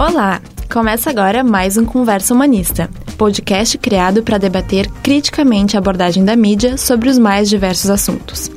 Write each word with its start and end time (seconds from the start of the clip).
Olá! 0.00 0.40
Começa 0.72 1.10
agora 1.10 1.44
mais 1.44 1.76
um 1.76 1.84
Conversa 1.84 2.32
Humanista, 2.32 2.88
podcast 3.18 3.76
criado 3.76 4.22
para 4.22 4.38
debater 4.38 4.88
criticamente 5.02 5.76
a 5.76 5.78
abordagem 5.78 6.24
da 6.24 6.34
mídia 6.34 6.78
sobre 6.78 7.10
os 7.10 7.18
mais 7.18 7.50
diversos 7.50 7.90
assuntos. 7.90 8.50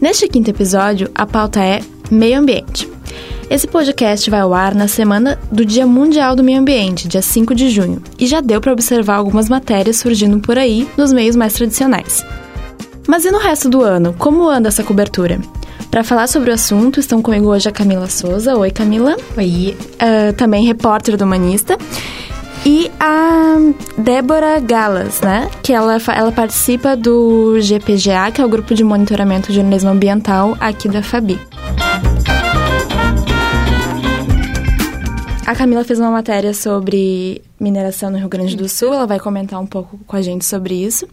Neste 0.00 0.26
quinto 0.26 0.48
episódio, 0.48 1.10
a 1.14 1.26
pauta 1.26 1.62
é 1.62 1.80
Meio 2.10 2.38
Ambiente. 2.38 2.90
Esse 3.50 3.66
podcast 3.66 4.30
vai 4.30 4.40
ao 4.40 4.54
ar 4.54 4.74
na 4.74 4.88
semana 4.88 5.38
do 5.52 5.62
Dia 5.62 5.86
Mundial 5.86 6.34
do 6.34 6.42
Meio 6.42 6.60
Ambiente, 6.60 7.06
dia 7.06 7.20
5 7.20 7.54
de 7.54 7.68
junho, 7.68 8.02
e 8.18 8.26
já 8.26 8.40
deu 8.40 8.58
para 8.58 8.72
observar 8.72 9.16
algumas 9.16 9.50
matérias 9.50 9.98
surgindo 9.98 10.40
por 10.40 10.56
aí 10.56 10.88
nos 10.96 11.12
meios 11.12 11.36
mais 11.36 11.52
tradicionais. 11.52 12.24
Mas 13.06 13.26
e 13.26 13.30
no 13.30 13.38
resto 13.38 13.68
do 13.68 13.82
ano? 13.82 14.14
Como 14.18 14.48
anda 14.48 14.68
essa 14.68 14.82
cobertura? 14.82 15.38
Para 15.92 16.02
falar 16.02 16.26
sobre 16.26 16.50
o 16.50 16.54
assunto, 16.54 16.98
estão 16.98 17.20
comigo 17.20 17.48
hoje 17.48 17.68
a 17.68 17.70
Camila 17.70 18.08
Souza. 18.08 18.56
Oi, 18.56 18.70
Camila. 18.70 19.14
Oi. 19.36 19.76
Uh, 20.00 20.32
também 20.32 20.64
repórter 20.64 21.18
do 21.18 21.24
Humanista. 21.24 21.76
E 22.64 22.90
a 22.98 23.56
Débora 23.98 24.58
Galas, 24.58 25.20
né? 25.20 25.50
Que 25.62 25.70
ela, 25.74 25.98
ela 26.16 26.32
participa 26.32 26.96
do 26.96 27.60
GPGA, 27.60 28.30
que 28.32 28.40
é 28.40 28.44
o 28.44 28.48
Grupo 28.48 28.74
de 28.74 28.82
Monitoramento 28.82 29.48
de 29.48 29.56
Jornalismo 29.56 29.90
Ambiental 29.90 30.56
aqui 30.58 30.88
da 30.88 31.02
Fabi. 31.02 31.38
A 35.44 35.54
Camila 35.54 35.84
fez 35.84 36.00
uma 36.00 36.10
matéria 36.10 36.54
sobre 36.54 37.42
mineração 37.60 38.10
no 38.10 38.16
Rio 38.16 38.30
Grande 38.30 38.56
do 38.56 38.66
Sul, 38.66 38.94
ela 38.94 39.06
vai 39.06 39.20
comentar 39.20 39.60
um 39.60 39.66
pouco 39.66 40.00
com 40.06 40.16
a 40.16 40.22
gente 40.22 40.46
sobre 40.46 40.74
isso. 40.74 41.06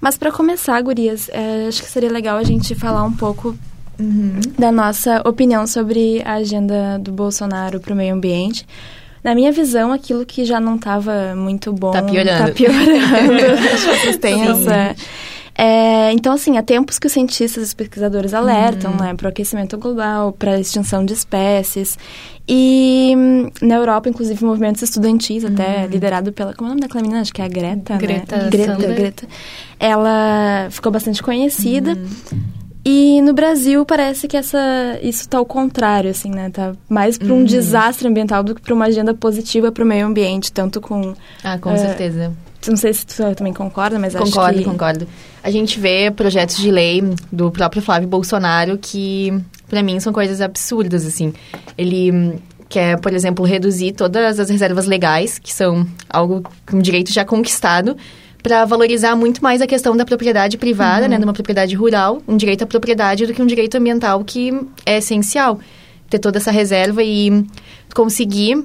Mas 0.00 0.16
para 0.16 0.32
começar, 0.32 0.80
gurias, 0.80 1.28
é, 1.28 1.66
acho 1.68 1.82
que 1.82 1.90
seria 1.90 2.10
legal 2.10 2.38
a 2.38 2.42
gente 2.42 2.74
falar 2.74 3.04
um 3.04 3.12
pouco 3.12 3.54
uhum. 3.98 4.40
da 4.58 4.72
nossa 4.72 5.22
opinião 5.26 5.66
sobre 5.66 6.22
a 6.24 6.34
agenda 6.34 6.98
do 6.98 7.12
Bolsonaro 7.12 7.80
para 7.80 7.92
o 7.92 7.96
meio 7.96 8.14
ambiente. 8.14 8.66
Na 9.22 9.34
minha 9.34 9.50
visão, 9.50 9.90
aquilo 9.90 10.26
que 10.26 10.44
já 10.44 10.60
não 10.60 10.76
estava 10.76 11.34
muito 11.34 11.72
bom... 11.72 11.92
Tá 11.92 12.02
piorando. 12.02 12.46
Tá 12.46 12.52
piorando. 12.52 12.92
Acho 13.72 13.90
que 13.90 13.96
vocês 14.00 14.16
têm 14.18 14.42
essa... 14.42 14.94
É, 15.56 16.10
então, 16.12 16.32
assim, 16.32 16.58
há 16.58 16.62
tempos 16.62 16.98
que 16.98 17.06
os 17.06 17.12
cientistas 17.12 17.70
e 17.70 17.76
pesquisadores 17.76 18.34
alertam 18.34 18.90
uhum. 18.90 18.96
né, 18.98 19.14
para 19.14 19.26
o 19.26 19.28
aquecimento 19.28 19.78
global, 19.78 20.32
para 20.32 20.52
a 20.52 20.60
extinção 20.60 21.04
de 21.04 21.12
espécies. 21.12 21.96
E 22.46 23.14
hum, 23.16 23.50
na 23.62 23.76
Europa, 23.76 24.08
inclusive, 24.08 24.44
movimentos 24.44 24.82
estudantis, 24.82 25.44
uhum. 25.44 25.52
até 25.52 25.86
liderado 25.86 26.32
pela. 26.32 26.52
Como 26.54 26.68
é 26.68 26.72
o 26.72 26.74
nome 26.74 26.80
daquela 26.80 27.02
menina? 27.02 27.20
Acho 27.20 27.32
que 27.32 27.40
é 27.40 27.44
a 27.44 27.48
Greta. 27.48 27.96
Greta. 27.96 28.36
Né? 28.36 28.50
Greta, 28.50 28.76
Greta. 28.76 29.28
Ela 29.78 30.68
ficou 30.70 30.90
bastante 30.90 31.22
conhecida. 31.22 31.92
Uhum. 31.92 32.63
E 32.84 33.22
no 33.22 33.32
Brasil 33.32 33.84
parece 33.86 34.28
que 34.28 34.36
essa 34.36 34.98
isso 35.02 35.22
está 35.22 35.38
ao 35.38 35.46
contrário, 35.46 36.10
assim, 36.10 36.30
né? 36.30 36.50
Tá 36.50 36.74
mais 36.88 37.16
para 37.16 37.32
um 37.32 37.38
uhum. 37.38 37.44
desastre 37.44 38.06
ambiental 38.06 38.42
do 38.42 38.54
que 38.54 38.60
para 38.60 38.74
uma 38.74 38.84
agenda 38.84 39.14
positiva 39.14 39.72
para 39.72 39.82
o 39.82 39.86
meio 39.86 40.06
ambiente, 40.06 40.52
tanto 40.52 40.80
com. 40.80 41.14
Ah, 41.42 41.56
com 41.58 41.72
uh, 41.72 41.78
certeza. 41.78 42.32
Não 42.66 42.76
sei 42.76 42.92
se 42.92 43.06
tu 43.06 43.34
também 43.34 43.52
concorda, 43.52 43.98
mas 43.98 44.14
concordo, 44.14 44.40
acho 44.40 44.58
que... 44.58 44.64
Concordo, 44.64 45.00
concordo. 45.04 45.08
A 45.42 45.50
gente 45.50 45.78
vê 45.78 46.10
projetos 46.10 46.56
de 46.56 46.70
lei 46.70 47.02
do 47.30 47.50
próprio 47.50 47.82
Flávio 47.82 48.08
Bolsonaro 48.08 48.78
que, 48.78 49.38
para 49.68 49.82
mim, 49.82 50.00
são 50.00 50.12
coisas 50.12 50.40
absurdas, 50.40 51.04
assim. 51.06 51.32
Ele 51.76 52.38
quer, 52.68 52.98
por 52.98 53.12
exemplo, 53.12 53.44
reduzir 53.44 53.92
todas 53.92 54.40
as 54.40 54.48
reservas 54.48 54.86
legais, 54.86 55.38
que 55.38 55.52
são 55.52 55.86
algo, 56.08 56.42
um 56.72 56.78
direito 56.78 57.12
já 57.12 57.24
conquistado, 57.24 57.96
para 58.44 58.66
valorizar 58.66 59.16
muito 59.16 59.42
mais 59.42 59.62
a 59.62 59.66
questão 59.66 59.96
da 59.96 60.04
propriedade 60.04 60.58
privada, 60.58 61.00
né, 61.00 61.04
uhum. 61.06 61.10
né, 61.12 61.18
numa 61.18 61.32
propriedade 61.32 61.74
rural, 61.74 62.22
um 62.28 62.36
direito 62.36 62.62
à 62.62 62.66
propriedade 62.66 63.26
do 63.26 63.32
que 63.32 63.40
um 63.40 63.46
direito 63.46 63.74
ambiental 63.76 64.22
que 64.22 64.52
é 64.84 64.98
essencial 64.98 65.58
ter 66.10 66.18
toda 66.18 66.36
essa 66.36 66.50
reserva 66.50 67.02
e 67.02 67.42
conseguir 67.94 68.62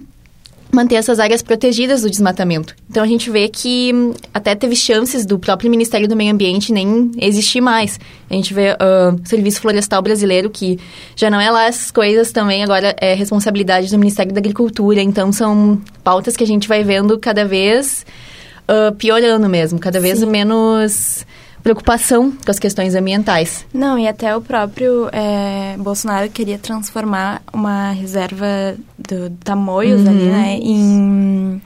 manter 0.69 0.95
essas 0.95 1.17
áreas 1.17 1.41
protegidas 1.41 2.01
do 2.01 2.09
desmatamento. 2.09 2.75
Então 2.89 3.01
a 3.01 3.07
gente 3.07 3.29
vê 3.29 3.47
que 3.47 3.91
até 4.33 4.53
teve 4.53 4.75
chances 4.75 5.25
do 5.25 5.39
próprio 5.39 5.71
Ministério 5.71 6.09
do 6.09 6.15
Meio 6.15 6.33
Ambiente 6.33 6.73
nem 6.73 7.09
existir 7.17 7.61
mais. 7.61 7.97
A 8.29 8.33
gente 8.33 8.53
vê 8.53 8.73
uh, 8.73 9.15
o 9.15 9.27
Serviço 9.27 9.61
Florestal 9.61 10.01
Brasileiro, 10.01 10.49
que 10.49 10.77
já 11.15 11.29
não 11.29 11.39
é 11.39 11.49
lá 11.49 11.67
essas 11.67 11.89
coisas 11.89 12.33
também, 12.33 12.63
agora 12.65 12.93
é 12.99 13.13
responsabilidade 13.13 13.89
do 13.89 13.97
Ministério 13.97 14.33
da 14.33 14.39
Agricultura. 14.39 15.01
Então 15.01 15.31
são 15.31 15.81
pautas 16.03 16.35
que 16.35 16.43
a 16.43 16.47
gente 16.47 16.67
vai 16.67 16.83
vendo 16.83 17.17
cada 17.17 17.45
vez 17.45 18.05
uh, 18.69 18.93
piorando 18.95 19.49
mesmo, 19.49 19.79
cada 19.79 19.99
vez 19.99 20.19
Sim. 20.19 20.27
menos 20.27 21.25
preocupação 21.61 22.31
com 22.31 22.49
as 22.49 22.59
questões 22.59 22.95
ambientais. 22.95 23.65
Não, 23.73 23.99
e 23.99 24.07
até 24.07 24.35
o 24.35 24.41
próprio 24.41 25.09
é, 25.11 25.75
Bolsonaro 25.77 26.29
queria 26.29 26.57
transformar 26.57 27.41
uma 27.51 27.91
reserva 27.91 28.75
do 28.97 29.29
Tamoios 29.43 30.01
uhum. 30.01 30.09
ali, 30.09 30.25
né, 30.25 30.57
em 30.61 31.61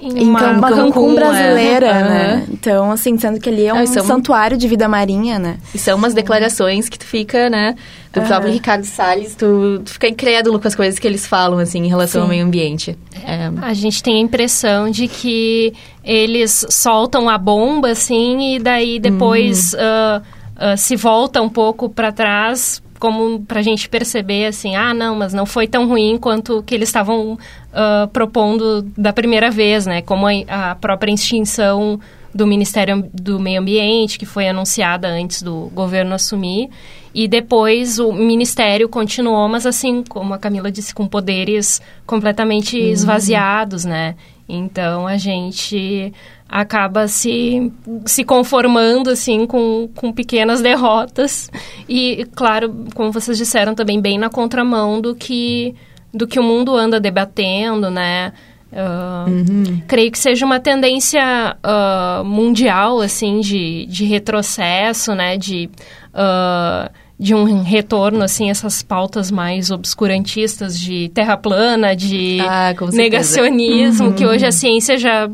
em 0.00 0.24
uma, 0.24 0.52
uma 0.52 0.68
Cancún, 0.68 0.92
Cancún 0.92 1.14
brasileira, 1.14 1.86
é. 1.86 2.02
né? 2.02 2.34
Uhum. 2.34 2.54
Então, 2.54 2.90
assim, 2.90 3.18
sendo 3.18 3.38
que 3.38 3.48
ali 3.48 3.66
é 3.66 3.74
um 3.74 3.86
são... 3.86 4.04
santuário 4.04 4.56
de 4.56 4.66
vida 4.66 4.88
marinha, 4.88 5.38
né? 5.38 5.58
E 5.74 5.78
são 5.78 5.96
umas 5.98 6.14
declarações 6.14 6.88
que 6.88 6.98
tu 6.98 7.04
fica, 7.04 7.50
né? 7.50 7.74
Do 8.12 8.20
uhum. 8.20 8.26
próprio 8.26 8.52
Ricardo 8.52 8.84
Salles, 8.84 9.34
tu, 9.34 9.82
tu, 9.84 9.92
fica 9.92 10.08
incrédulo 10.08 10.58
com 10.58 10.66
as 10.66 10.74
coisas 10.74 10.98
que 10.98 11.06
eles 11.06 11.26
falam, 11.26 11.58
assim, 11.58 11.80
em 11.80 11.88
relação 11.88 12.22
Sim. 12.22 12.24
ao 12.24 12.28
meio 12.28 12.44
ambiente. 12.44 12.98
É... 13.24 13.50
A 13.62 13.74
gente 13.74 14.02
tem 14.02 14.16
a 14.16 14.20
impressão 14.20 14.90
de 14.90 15.06
que 15.06 15.72
eles 16.02 16.66
soltam 16.70 17.28
a 17.28 17.36
bomba, 17.36 17.90
assim, 17.90 18.54
e 18.54 18.58
daí 18.58 18.98
depois 18.98 19.74
uh, 19.74 20.22
uh, 20.56 20.76
se 20.76 20.96
volta 20.96 21.42
um 21.42 21.48
pouco 21.48 21.88
para 21.88 22.10
trás 22.10 22.82
como 23.00 23.40
para 23.40 23.60
a 23.60 23.62
gente 23.62 23.88
perceber 23.88 24.44
assim, 24.44 24.76
ah, 24.76 24.92
não, 24.92 25.16
mas 25.16 25.32
não 25.32 25.46
foi 25.46 25.66
tão 25.66 25.88
ruim 25.88 26.18
quanto 26.18 26.58
o 26.58 26.62
que 26.62 26.74
eles 26.74 26.90
estavam 26.90 27.38
uh, 27.72 28.08
propondo 28.08 28.82
da 28.96 29.12
primeira 29.12 29.50
vez, 29.50 29.86
né? 29.86 30.02
Como 30.02 30.26
a, 30.26 30.70
a, 30.70 30.74
própria 30.74 31.12
extinção 31.12 32.00
do 32.34 32.46
Ministério 32.46 33.08
do 33.12 33.40
Meio 33.40 33.60
Ambiente, 33.60 34.18
que 34.18 34.26
foi 34.26 34.48
anunciada 34.48 35.08
antes 35.08 35.42
do 35.42 35.70
governo 35.74 36.14
assumir, 36.14 36.68
e 37.12 37.26
depois 37.26 37.98
o 37.98 38.12
Ministério 38.12 38.88
continuou, 38.88 39.48
mas 39.48 39.66
assim, 39.66 40.04
como 40.08 40.32
a 40.32 40.38
Camila 40.38 40.70
disse, 40.70 40.94
com 40.94 41.08
poderes 41.08 41.82
completamente 42.06 42.78
uhum. 42.78 42.86
esvaziados, 42.86 43.84
né? 43.84 44.14
Então 44.48 45.06
a 45.06 45.16
gente 45.16 46.12
acaba 46.48 47.06
se, 47.06 47.72
se 48.04 48.24
conformando 48.24 49.08
assim 49.10 49.46
com, 49.46 49.88
com 49.94 50.12
pequenas 50.12 50.60
derrotas 50.60 51.48
e 51.88 52.26
claro 52.34 52.86
como 52.92 53.12
vocês 53.12 53.38
disseram 53.38 53.72
também 53.72 54.00
bem 54.00 54.18
na 54.18 54.28
contramão 54.28 55.00
do 55.00 55.14
que 55.14 55.76
do 56.12 56.26
que 56.26 56.38
o 56.38 56.42
mundo 56.42 56.74
anda 56.74 57.00
debatendo 57.00 57.90
né 57.90 58.32
uh, 58.72 59.30
uhum. 59.30 59.82
creio 59.86 60.10
que 60.10 60.18
seja 60.18 60.44
uma 60.44 60.60
tendência 60.60 61.56
uh, 61.64 62.24
mundial 62.24 63.00
assim 63.00 63.40
de, 63.40 63.86
de 63.86 64.04
retrocesso 64.04 65.14
né 65.14 65.36
de 65.36 65.70
uh, 66.14 66.90
de 67.18 67.34
um 67.34 67.62
retorno 67.62 68.24
assim 68.24 68.48
essas 68.48 68.82
pautas 68.82 69.30
mais 69.30 69.70
obscurantistas 69.70 70.78
de 70.78 71.10
terra 71.10 71.36
plana, 71.36 71.94
de 71.94 72.38
ah, 72.40 72.74
negacionismo, 72.94 74.06
uhum. 74.06 74.12
que 74.14 74.24
hoje 74.24 74.46
a 74.46 74.50
ciência 74.50 74.96
já 74.96 75.28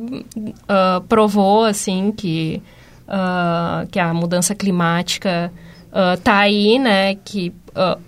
provou 1.08 1.64
assim 1.64 2.10
que 2.10 2.60
que 3.92 4.00
a 4.00 4.12
mudança 4.12 4.52
climática 4.52 5.52
uh, 5.96 6.20
aí, 6.24 6.78
né? 6.78 7.14
Que 7.16 7.52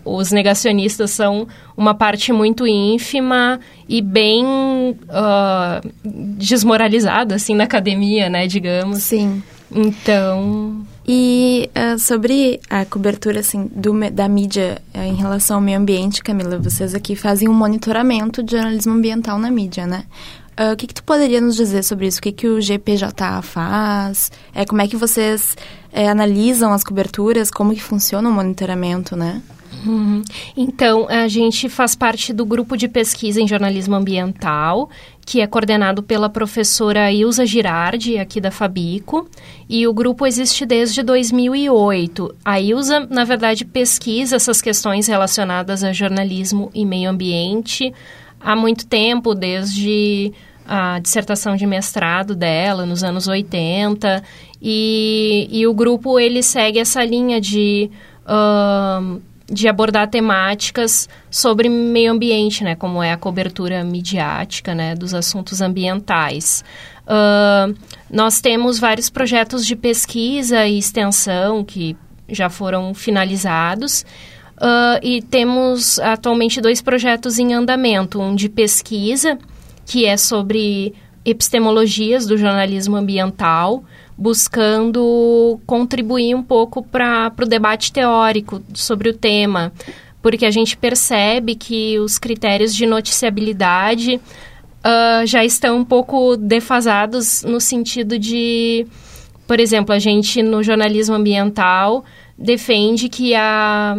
os 0.03 0.33
negacionistas 0.33 1.11
são 1.11 1.47
uma 1.77 1.93
parte 1.93 2.33
muito 2.33 2.67
ínfima 2.67 3.61
e 3.87 4.01
bem 4.01 4.47
desmoralizada 6.03 7.35
assim 7.35 7.55
na 7.55 7.65
academia, 7.65 8.31
né? 8.31 8.47
Digamos. 8.47 9.03
Sim. 9.03 9.43
Então 9.71 10.87
e 11.11 11.71
uh, 11.75 11.99
sobre 11.99 12.61
a 12.69 12.85
cobertura 12.85 13.41
assim, 13.41 13.67
do, 13.75 13.99
da 14.11 14.29
mídia 14.29 14.77
uh, 14.95 15.01
em 15.01 15.15
relação 15.15 15.57
ao 15.57 15.63
meio 15.63 15.79
ambiente, 15.79 16.23
Camila, 16.23 16.59
vocês 16.59 16.95
aqui 16.95 17.17
fazem 17.17 17.49
um 17.49 17.55
monitoramento 17.55 18.43
de 18.43 18.53
jornalismo 18.53 18.93
ambiental 18.93 19.39
na 19.39 19.51
mídia, 19.51 19.87
né? 19.87 20.05
Uh, 20.59 20.73
o 20.73 20.77
que, 20.77 20.89
que 20.89 20.95
tu 20.95 21.05
poderia 21.05 21.41
nos 21.41 21.55
dizer 21.55 21.85
sobre 21.85 22.09
isso? 22.09 22.19
O 22.19 22.23
que, 22.23 22.33
que 22.33 22.49
o 22.49 22.59
GPJA 22.61 23.41
faz? 23.43 24.33
É, 24.53 24.65
como 24.65 24.83
é 24.83 24.89
que 24.89 24.97
vocês 24.97 25.57
é, 25.93 26.09
analisam 26.09 26.73
as 26.73 26.83
coberturas? 26.83 27.49
Como 27.49 27.73
que 27.73 27.83
funciona 27.83 28.29
o 28.29 28.33
monitoramento, 28.33 29.15
né? 29.15 29.41
Uhum. 29.87 30.23
Então, 30.57 31.07
a 31.09 31.29
gente 31.29 31.69
faz 31.69 31.95
parte 31.95 32.33
do 32.33 32.45
grupo 32.45 32.77
de 32.77 32.89
pesquisa 32.89 33.41
em 33.41 33.47
jornalismo 33.47 33.95
ambiental, 33.95 34.91
que 35.25 35.41
é 35.41 35.47
coordenado 35.47 36.03
pela 36.03 36.29
professora 36.29 37.13
Ilza 37.13 37.47
Girardi, 37.47 38.19
aqui 38.19 38.41
da 38.41 38.51
Fabico, 38.51 39.29
e 39.69 39.87
o 39.87 39.93
grupo 39.95 40.27
existe 40.27 40.67
desde 40.67 41.05
2008. 41.05 42.35
A 42.45 42.61
Ilza, 42.61 43.07
na 43.09 43.23
verdade, 43.23 43.65
pesquisa 43.65 44.35
essas 44.35 44.61
questões 44.61 45.07
relacionadas 45.07 45.85
a 45.85 45.93
jornalismo 45.93 46.69
e 46.75 46.85
meio 46.85 47.11
ambiente 47.11 47.93
há 48.41 48.57
muito 48.57 48.87
tempo, 48.87 49.35
desde 49.35 50.33
a 50.69 50.99
dissertação 50.99 51.57
de 51.57 51.67
mestrado 51.67 52.37
dela, 52.37 52.85
nos 52.85 53.03
anos 53.03 53.27
80, 53.27 54.23
e, 54.61 55.49
e 55.51 55.67
o 55.67 55.73
grupo 55.73 56.21
ele 56.21 56.43
segue 56.43 56.79
essa 56.79 57.05
linha 57.05 57.41
de... 57.41 57.91
Uh, 58.25 59.21
de 59.51 59.67
abordar 59.67 60.11
temáticas 60.11 61.09
sobre 61.31 61.71
meio 61.71 62.13
ambiente, 62.13 62.63
né, 62.63 62.75
como 62.75 63.03
é 63.03 63.13
a 63.13 63.17
cobertura 63.17 63.83
midiática, 63.83 64.75
né, 64.75 64.95
dos 64.95 65.15
assuntos 65.15 65.63
ambientais. 65.63 66.63
Uh, 67.05 67.75
nós 68.11 68.43
temos 68.43 68.79
vários 68.79 69.09
projetos 69.09 69.65
de 69.65 69.75
pesquisa 69.75 70.67
e 70.67 70.79
extensão 70.79 71.65
que 71.65 71.97
já 72.29 72.51
foram 72.51 72.93
finalizados. 72.93 74.05
Uh, 74.59 74.99
e 75.03 75.23
temos 75.23 75.99
atualmente 76.01 76.61
dois 76.61 76.83
projetos 76.83 77.39
em 77.39 77.55
andamento: 77.55 78.21
um 78.21 78.35
de 78.35 78.49
pesquisa, 78.49 79.39
que 79.89 80.05
é 80.05 80.19
sobre 80.19 80.95
epistemologias 81.25 82.27
do 82.27 82.37
jornalismo 82.37 82.95
ambiental, 82.95 83.83
buscando 84.19 85.59
contribuir 85.65 86.35
um 86.35 86.43
pouco 86.43 86.83
para 86.83 87.33
o 87.41 87.47
debate 87.47 87.91
teórico 87.91 88.63
sobre 88.75 89.09
o 89.09 89.15
tema, 89.15 89.73
porque 90.21 90.45
a 90.45 90.51
gente 90.51 90.77
percebe 90.77 91.55
que 91.55 91.99
os 91.99 92.19
critérios 92.19 92.75
de 92.75 92.85
noticiabilidade 92.85 94.17
uh, 94.17 95.27
já 95.27 95.43
estão 95.43 95.79
um 95.79 95.85
pouco 95.85 96.37
defasados 96.37 97.43
no 97.43 97.59
sentido 97.59 98.19
de, 98.19 98.87
por 99.47 99.59
exemplo, 99.59 99.95
a 99.95 99.99
gente 99.99 100.43
no 100.43 100.63
jornalismo 100.63 101.15
ambiental 101.15 102.05
defende 102.37 103.09
que 103.09 103.35
a, 103.35 103.97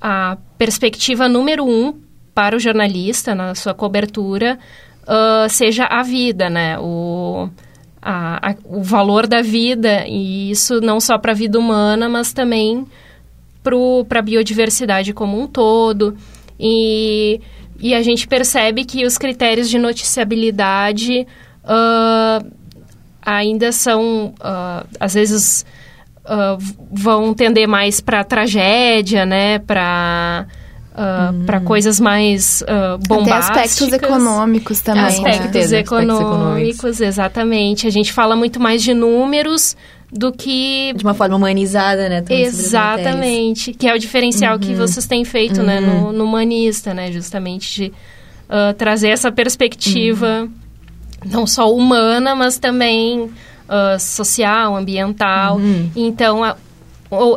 a 0.00 0.38
perspectiva 0.56 1.28
número 1.28 1.64
um 1.64 1.98
para 2.32 2.56
o 2.56 2.60
jornalista 2.60 3.34
na 3.34 3.56
sua 3.56 3.74
cobertura 3.74 4.56
uh, 5.10 5.48
seja 5.48 5.84
a 5.84 6.02
vida, 6.02 6.48
né? 6.48 6.78
O, 6.78 7.48
a, 8.00 8.50
a, 8.50 8.54
o 8.64 8.82
valor 8.82 9.26
da 9.26 9.42
vida, 9.42 10.06
e 10.06 10.50
isso 10.50 10.80
não 10.80 11.00
só 11.00 11.18
para 11.18 11.32
a 11.32 11.34
vida 11.34 11.58
humana, 11.58 12.08
mas 12.08 12.32
também 12.32 12.86
para 14.08 14.20
a 14.20 14.22
biodiversidade 14.22 15.12
como 15.12 15.38
um 15.38 15.46
todo. 15.46 16.16
E, 16.58 17.40
e 17.78 17.94
a 17.94 18.02
gente 18.02 18.28
percebe 18.28 18.84
que 18.84 19.04
os 19.04 19.18
critérios 19.18 19.68
de 19.68 19.78
noticiabilidade 19.78 21.26
uh, 21.64 22.50
ainda 23.20 23.72
são, 23.72 24.34
uh, 24.40 24.86
às 24.98 25.14
vezes, 25.14 25.66
uh, 26.24 26.56
vão 26.90 27.34
tender 27.34 27.68
mais 27.68 28.00
para 28.00 28.24
tragédia, 28.24 29.26
né? 29.26 29.58
Para 29.58 30.46
Uh, 31.00 31.32
hum. 31.32 31.44
para 31.46 31.60
coisas 31.60 31.98
mais 31.98 32.62
uh, 32.62 32.98
bombásticas. 33.08 33.54
Tem 33.54 33.86
aspectos 33.86 33.92
econômicos 33.94 34.80
também. 34.82 35.04
Aspectos, 35.06 35.70
né? 35.70 35.78
econômicos, 35.78 36.20
econômicos, 36.20 37.00
exatamente. 37.00 37.86
A 37.86 37.90
gente 37.90 38.12
fala 38.12 38.36
muito 38.36 38.60
mais 38.60 38.82
de 38.82 38.92
números 38.92 39.74
do 40.12 40.30
que... 40.30 40.92
De 40.94 41.02
uma 41.02 41.14
forma 41.14 41.36
humanizada, 41.36 42.06
né? 42.06 42.22
Exatamente. 42.28 43.72
Que 43.72 43.88
é 43.88 43.94
o 43.94 43.98
diferencial 43.98 44.56
uhum. 44.56 44.60
que 44.60 44.74
vocês 44.74 45.06
têm 45.06 45.24
feito, 45.24 45.60
uhum. 45.60 45.66
né? 45.66 45.80
No, 45.80 45.92
uhum. 45.92 46.12
no, 46.12 46.24
Humanista, 46.24 46.92
né? 46.92 47.10
Justamente 47.10 47.74
de 47.74 47.92
uh, 48.50 48.74
trazer 48.76 49.08
essa 49.08 49.32
perspectiva 49.32 50.42
uhum. 50.42 50.50
não 51.24 51.46
só 51.46 51.72
humana, 51.72 52.34
mas 52.34 52.58
também 52.58 53.30
social, 54.00 54.76
ambiental. 54.76 55.56
Uhum. 55.56 55.88
Então, 55.94 56.42
a, 56.42 56.56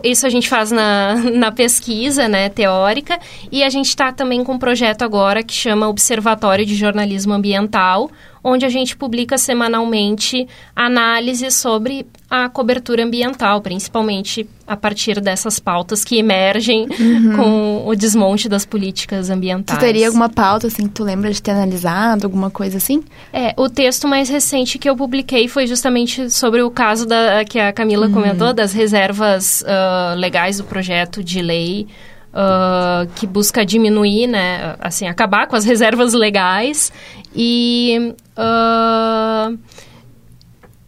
isso 0.03 0.25
a 0.25 0.29
gente 0.29 0.47
faz 0.49 0.71
na, 0.71 1.15
na 1.33 1.51
pesquisa 1.51 2.27
né, 2.27 2.49
teórica. 2.49 3.19
E 3.51 3.63
a 3.63 3.69
gente 3.69 3.87
está 3.87 4.11
também 4.11 4.43
com 4.43 4.53
um 4.53 4.59
projeto 4.59 5.03
agora 5.03 5.43
que 5.43 5.53
chama 5.53 5.87
Observatório 5.87 6.65
de 6.65 6.75
Jornalismo 6.75 7.33
Ambiental, 7.33 8.09
onde 8.43 8.65
a 8.65 8.69
gente 8.69 8.95
publica 8.97 9.37
semanalmente 9.37 10.47
análises 10.75 11.53
sobre 11.55 12.05
a 12.29 12.49
cobertura 12.49 13.03
ambiental, 13.03 13.61
principalmente 13.61 14.49
a 14.67 14.75
partir 14.75 15.21
dessas 15.21 15.59
pautas 15.59 16.03
que 16.03 16.17
emergem 16.17 16.87
uhum. 16.99 17.35
com 17.35 17.87
o 17.87 17.95
desmonte 17.95 18.49
das 18.49 18.65
políticas 18.65 19.29
ambientais. 19.29 19.77
Tu 19.77 19.85
teria 19.85 20.07
alguma 20.07 20.29
pauta, 20.29 20.67
assim, 20.67 20.83
que 20.87 20.93
tu 20.93 21.03
lembra 21.03 21.31
de 21.31 21.41
ter 21.41 21.51
analisado, 21.51 22.25
alguma 22.25 22.49
coisa 22.49 22.77
assim? 22.77 23.03
É, 23.31 23.53
o 23.57 23.69
texto 23.69 24.07
mais 24.07 24.29
recente 24.29 24.79
que 24.79 24.89
eu 24.89 24.95
publiquei 24.95 25.47
foi 25.47 25.67
justamente 25.67 26.29
sobre 26.29 26.61
o 26.61 26.71
caso 26.71 27.05
da, 27.05 27.45
que 27.45 27.59
a 27.59 27.71
Camila 27.71 28.07
uhum. 28.07 28.13
comentou, 28.13 28.53
das 28.53 28.73
reservas 28.73 29.61
uh, 29.61 30.17
legais 30.17 30.57
do 30.57 30.63
projeto 30.63 31.23
de 31.23 31.41
lei 31.41 31.87
Uh, 32.33 33.05
que 33.13 33.27
busca 33.27 33.63
diminuir, 33.63 34.25
né, 34.25 34.75
assim, 34.79 35.07
acabar 35.07 35.45
com 35.45 35.55
as 35.55 35.63
reservas 35.63 36.13
legais 36.13 36.91
e 37.35 38.15
uh, 38.35 39.55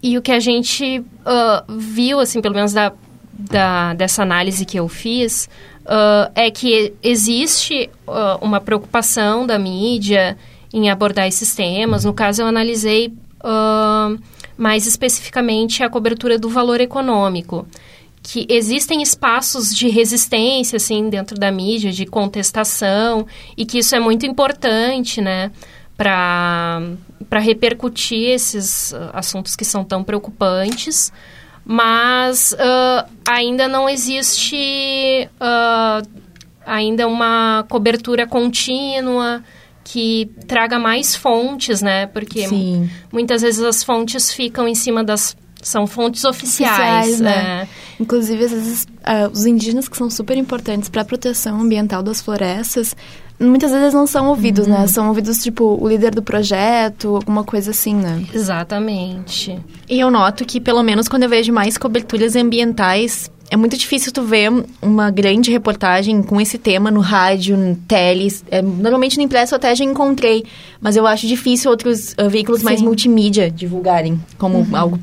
e 0.01 0.18
o 0.18 0.24
que 0.24 0.31
a 0.31 0.39
gente 0.39 1.00
uh, 1.00 1.77
viu, 1.77 2.19
assim, 2.19 2.42
pelo 2.42 2.56
menos 2.56 2.74
da, 2.74 2.92
da, 3.31 3.94
dessa 3.94 4.24
análise 4.24 4.65
que 4.65 4.80
eu 4.80 4.88
fiz, 4.88 5.47
é 6.33 6.50
que 6.50 6.94
existe 7.03 7.91
uma 8.41 8.59
preocupação 8.59 9.45
da 9.45 9.59
mídia 9.59 10.36
em 10.74 10.89
abordar 10.89 11.27
esses 11.27 11.53
temas. 11.53 12.03
No 12.03 12.13
caso, 12.13 12.41
eu 12.41 12.48
analisei 12.48 13.13
mais 14.57 14.88
especificamente 14.88 15.83
a 15.83 15.89
cobertura 15.89 16.39
do 16.39 16.50
valor 16.50 16.81
econômico 16.81 17.68
que 18.27 18.48
existem 18.50 19.04
espaços 19.04 19.74
de 19.74 19.88
resistência, 19.88 20.77
assim, 20.77 21.10
dentro 21.12 21.38
da 21.38 21.51
mídia, 21.51 21.92
de 21.92 22.07
contestação, 22.07 23.27
e 23.56 23.68
que 23.68 23.77
isso 23.77 23.95
é 23.95 24.00
muito 24.00 24.25
importante, 24.25 25.22
né, 25.22 25.51
para 25.95 26.81
repercutir 27.39 28.31
esses 28.31 28.94
uh, 28.94 29.12
assuntos 29.13 29.56
que 29.56 29.63
são 29.63 29.83
tão 29.83 30.04
preocupantes, 30.04 31.13
mas 31.63 32.54
uh, 32.54 33.07
ainda 33.30 33.68
não 33.68 33.88
existe 33.88 35.30
uh, 35.39 36.07
ainda 36.66 37.07
uma 37.07 37.63
cobertura 37.69 38.25
contínua 38.25 39.44
que 39.83 40.31
traga 40.48 40.80
mais 40.80 41.16
fontes, 41.16 41.80
né? 41.80 42.07
Porque 42.07 42.48
Sim. 42.48 42.89
muitas 43.12 43.44
vezes 43.44 43.63
as 43.63 43.83
fontes 43.83 44.33
ficam 44.33 44.68
em 44.68 44.74
cima 44.74 45.04
das 45.04 45.38
são 45.66 45.88
fontes 45.88 46.24
oficiais, 46.24 47.07
oficiais 47.07 47.19
né? 47.19 47.62
É. 47.63 47.68
Inclusive, 48.00 48.44
às 48.44 48.51
vezes, 48.51 48.83
uh, 48.83 49.31
os 49.31 49.45
indígenas 49.45 49.88
que 49.88 49.97
são 49.97 50.09
super 50.09 50.38
importantes 50.38 50.89
para 50.89 51.01
a 51.01 51.06
proteção 51.06 51.62
ambiental 51.62 52.03
das 52.03 52.21
florestas, 52.21 52.95
muitas 53.39 53.71
vezes 53.71 53.94
não 53.94 54.07
são 54.07 54.27
ouvidos, 54.27 54.68
né? 54.68 54.75
uhum. 54.75 54.81
né? 54.81 54.88
São 54.88 55.07
ouvidos, 55.07 55.42
tipo, 55.42 55.77
o 55.81 55.88
líder 55.88 56.13
do 56.13 56.21
projeto, 56.21 57.15
alguma 57.15 57.44
coisa 57.44 57.71
assim, 57.71 57.95
né? 57.95 58.25
Exatamente. 58.33 59.59
E 59.89 60.00
eu 60.00 60.09
noto 60.09 60.45
que, 60.45 60.59
pelo 60.59 60.83
menos 60.83 61.07
quando 61.07 61.24
eu 61.24 61.30
vejo 61.30 61.51
mais 61.53 61.77
coberturas 61.77 62.36
ambientais, 62.36 63.31
é 63.50 63.56
muito 63.56 63.77
difícil 63.77 64.12
tu 64.12 64.24
ver 64.24 64.51
uma 64.81 65.12
grande 65.12 65.51
reportagem 65.51 66.24
com 66.24 66.41
esse 66.41 66.57
tema 66.57 66.89
no 66.89 67.00
rádio, 67.00 67.56
no 67.56 67.75
teles. 67.75 68.44
É, 68.50 68.62
normalmente 68.62 69.17
no 69.17 69.24
impresso 69.24 69.53
eu 69.53 69.58
até 69.58 69.75
já 69.75 69.84
encontrei, 69.84 70.43
mas 70.81 70.96
eu 70.96 71.05
acho 71.05 71.27
difícil 71.27 71.69
outros 71.69 72.13
uh, 72.13 72.29
veículos 72.29 72.62
Sim. 72.62 72.65
mais 72.65 72.81
multimídia 72.81 73.51
divulgarem 73.51 74.19
como 74.38 74.60
uhum. 74.60 74.75
algo 74.75 75.00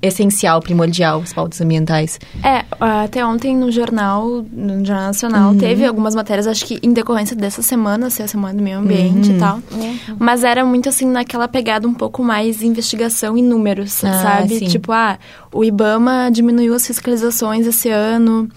essencial, 0.00 0.60
primordial, 0.60 1.20
as 1.22 1.32
pautas 1.32 1.60
ambientais. 1.60 2.18
É, 2.42 2.64
até 2.80 3.24
ontem 3.24 3.56
no 3.56 3.70
jornal, 3.70 4.44
no 4.52 4.84
Jornal 4.84 5.06
Nacional, 5.06 5.52
uhum. 5.52 5.58
teve 5.58 5.84
algumas 5.84 6.14
matérias, 6.14 6.46
acho 6.46 6.64
que 6.64 6.78
em 6.82 6.92
decorrência 6.92 7.34
dessa 7.34 7.62
semana, 7.62 8.10
ser 8.10 8.24
a 8.24 8.28
Semana 8.28 8.54
do 8.54 8.62
Meio 8.62 8.78
Ambiente 8.78 9.30
uhum. 9.30 9.36
e 9.36 9.38
tal. 9.38 9.56
Uhum. 9.72 9.98
Mas 10.18 10.44
era 10.44 10.64
muito 10.64 10.88
assim, 10.88 11.06
naquela 11.06 11.48
pegada 11.48 11.86
um 11.86 11.94
pouco 11.94 12.22
mais 12.22 12.62
investigação 12.62 13.36
e 13.36 13.42
números, 13.42 14.04
ah, 14.04 14.12
sabe? 14.22 14.58
Sim. 14.58 14.66
Tipo, 14.66 14.92
ah, 14.92 15.18
o 15.52 15.64
IBAMA 15.64 16.30
diminuiu 16.32 16.74
as 16.74 16.86
fiscalizações 16.86 17.66
esse 17.66 17.88
ano. 17.88 18.48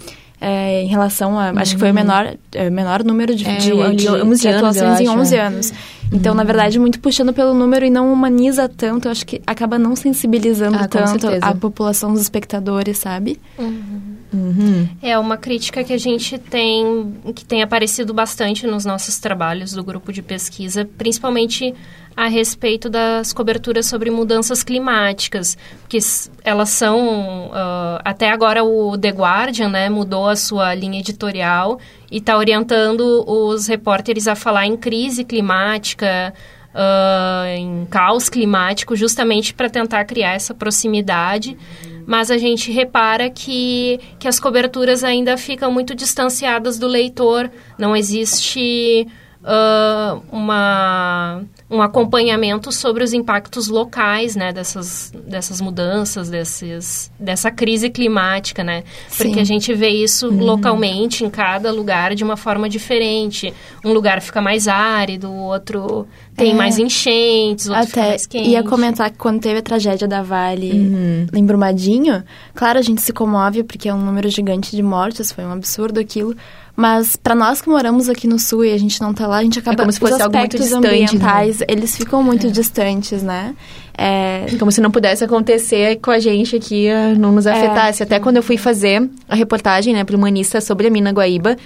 É, 0.43 0.81
em 0.81 0.87
relação 0.87 1.37
a. 1.37 1.51
Acho 1.51 1.75
que 1.75 1.79
foi 1.79 1.89
o 1.89 1.91
uhum. 1.91 1.95
menor, 1.95 2.35
é, 2.53 2.69
menor 2.71 3.03
número 3.03 3.35
de, 3.35 3.47
é, 3.47 3.57
de, 3.57 3.69
de, 3.69 3.95
de, 3.95 4.41
de 4.41 4.47
atuações 4.47 4.99
em 4.99 5.07
11 5.07 5.35
é. 5.35 5.39
anos. 5.39 5.73
Então, 6.11 6.33
na 6.33 6.43
verdade, 6.43 6.77
muito 6.77 6.99
puxando 6.99 7.31
pelo 7.31 7.53
número 7.53 7.85
e 7.85 7.89
não 7.89 8.11
humaniza 8.11 8.67
tanto, 8.67 9.07
eu 9.07 9.11
acho 9.11 9.25
que 9.25 9.41
acaba 9.47 9.79
não 9.79 9.95
sensibilizando 9.95 10.77
ah, 10.77 10.87
tanto 10.87 11.27
a 11.41 11.55
população, 11.55 12.11
os 12.11 12.19
espectadores, 12.19 12.97
sabe? 12.97 13.39
Uhum. 13.57 14.17
Uhum. 14.33 14.87
É 15.01 15.17
uma 15.17 15.37
crítica 15.37 15.83
que 15.83 15.91
a 15.93 15.97
gente 15.97 16.37
tem, 16.37 17.13
que 17.35 17.45
tem 17.45 17.61
aparecido 17.61 18.13
bastante 18.13 18.65
nos 18.65 18.85
nossos 18.85 19.19
trabalhos 19.19 19.73
do 19.73 19.83
grupo 19.83 20.11
de 20.11 20.21
pesquisa, 20.21 20.87
principalmente 20.97 21.73
a 22.15 22.27
respeito 22.27 22.89
das 22.89 23.33
coberturas 23.33 23.85
sobre 23.85 24.11
mudanças 24.11 24.63
climáticas, 24.63 25.57
que 25.87 25.97
elas 26.43 26.69
são 26.69 27.47
uh, 27.47 27.99
até 28.03 28.29
agora 28.29 28.63
o 28.63 28.97
The 28.97 29.09
Guardian, 29.09 29.69
né, 29.69 29.89
mudou 29.89 30.27
a 30.27 30.35
sua 30.35 30.73
linha 30.75 30.99
editorial 30.99 31.79
e 32.11 32.17
está 32.17 32.37
orientando 32.37 33.23
os 33.27 33.67
repórteres 33.67 34.27
a 34.27 34.35
falar 34.35 34.65
em 34.65 34.75
crise 34.75 35.23
climática, 35.23 36.33
uh, 36.73 37.47
em 37.55 37.85
caos 37.85 38.29
climático, 38.29 38.95
justamente 38.95 39.53
para 39.53 39.69
tentar 39.69 40.03
criar 40.05 40.33
essa 40.33 40.53
proximidade. 40.53 41.57
Mas 42.05 42.31
a 42.31 42.37
gente 42.37 42.71
repara 42.71 43.29
que, 43.29 43.99
que 44.19 44.27
as 44.27 44.39
coberturas 44.39 45.03
ainda 45.03 45.37
ficam 45.37 45.71
muito 45.71 45.95
distanciadas 45.95 46.77
do 46.77 46.87
leitor. 46.87 47.49
Não 47.77 47.95
existe 47.95 49.07
uh, 49.43 50.21
uma, 50.31 51.41
um 51.69 51.81
acompanhamento 51.81 52.71
sobre 52.71 53.03
os 53.03 53.13
impactos 53.13 53.67
locais, 53.67 54.35
né, 54.35 54.51
dessas, 54.51 55.11
dessas 55.27 55.61
mudanças, 55.61 56.29
desses, 56.29 57.11
dessa 57.19 57.51
crise 57.51 57.89
climática, 57.89 58.63
né? 58.63 58.83
Porque 59.17 59.39
a 59.39 59.43
gente 59.43 59.73
vê 59.73 59.89
isso 59.89 60.27
uhum. 60.27 60.43
localmente 60.43 61.23
em 61.23 61.29
cada 61.29 61.71
lugar 61.71 62.15
de 62.15 62.23
uma 62.23 62.37
forma 62.37 62.69
diferente. 62.69 63.53
Um 63.83 63.93
lugar 63.93 64.21
fica 64.21 64.41
mais 64.41 64.67
árido, 64.67 65.29
o 65.29 65.43
outro 65.43 66.07
tem 66.35 66.51
é. 66.51 66.55
mais 66.55 66.77
enchentes, 66.77 67.67
outro 67.67 67.83
Até 67.83 68.09
mais 68.09 68.25
quente. 68.25 68.49
ia 68.49 68.63
comentar 68.63 69.11
que 69.11 69.17
quando 69.17 69.41
teve 69.41 69.59
a 69.59 69.61
tragédia 69.61 70.07
da 70.07 70.21
Vale 70.21 70.71
uhum. 70.71 71.27
em 71.33 71.45
Brumadinho, 71.45 72.23
claro, 72.53 72.79
a 72.79 72.81
gente 72.81 73.01
se 73.01 73.13
comove 73.13 73.63
porque 73.63 73.89
é 73.89 73.93
um 73.93 74.01
número 74.01 74.29
gigante 74.29 74.75
de 74.75 74.81
mortes, 74.81 75.31
foi 75.31 75.45
um 75.45 75.51
absurdo 75.51 75.99
aquilo. 75.99 76.35
Mas 76.75 77.15
para 77.15 77.35
nós 77.35 77.61
que 77.61 77.69
moramos 77.69 78.09
aqui 78.09 78.27
no 78.27 78.39
sul 78.39 78.65
e 78.65 78.71
a 78.71 78.77
gente 78.77 78.99
não 79.01 79.13
tá 79.13 79.27
lá, 79.27 79.37
a 79.37 79.43
gente 79.43 79.59
acaba... 79.59 79.75
É 79.75 79.77
como 79.77 79.91
se 79.91 79.99
fosse 79.99 80.21
algo 80.21 80.37
muito 80.37 80.57
distante, 80.57 80.81
né? 80.81 80.89
ambientais, 80.89 81.59
né? 81.59 81.65
eles 81.69 81.95
ficam 81.95 82.23
muito 82.23 82.47
é. 82.47 82.49
distantes, 82.49 83.21
né? 83.21 83.55
É... 83.97 84.45
Como 84.57 84.71
se 84.71 84.81
não 84.81 84.89
pudesse 84.89 85.23
acontecer 85.23 85.97
com 85.97 86.11
a 86.11 86.19
gente 86.19 86.55
aqui, 86.55 86.87
eh, 86.87 87.13
não 87.15 87.31
nos 87.31 87.45
é. 87.45 87.51
afetasse. 87.51 88.01
É. 88.01 88.05
Até 88.05 88.19
quando 88.19 88.37
eu 88.37 88.43
fui 88.43 88.57
fazer 88.57 89.07
a 89.27 89.35
reportagem, 89.35 89.93
né, 89.93 90.03
pro 90.03 90.17
Humanista 90.17 90.61
sobre 90.61 90.87
a 90.87 90.89
mina 90.89 91.11
Guaíba, 91.11 91.57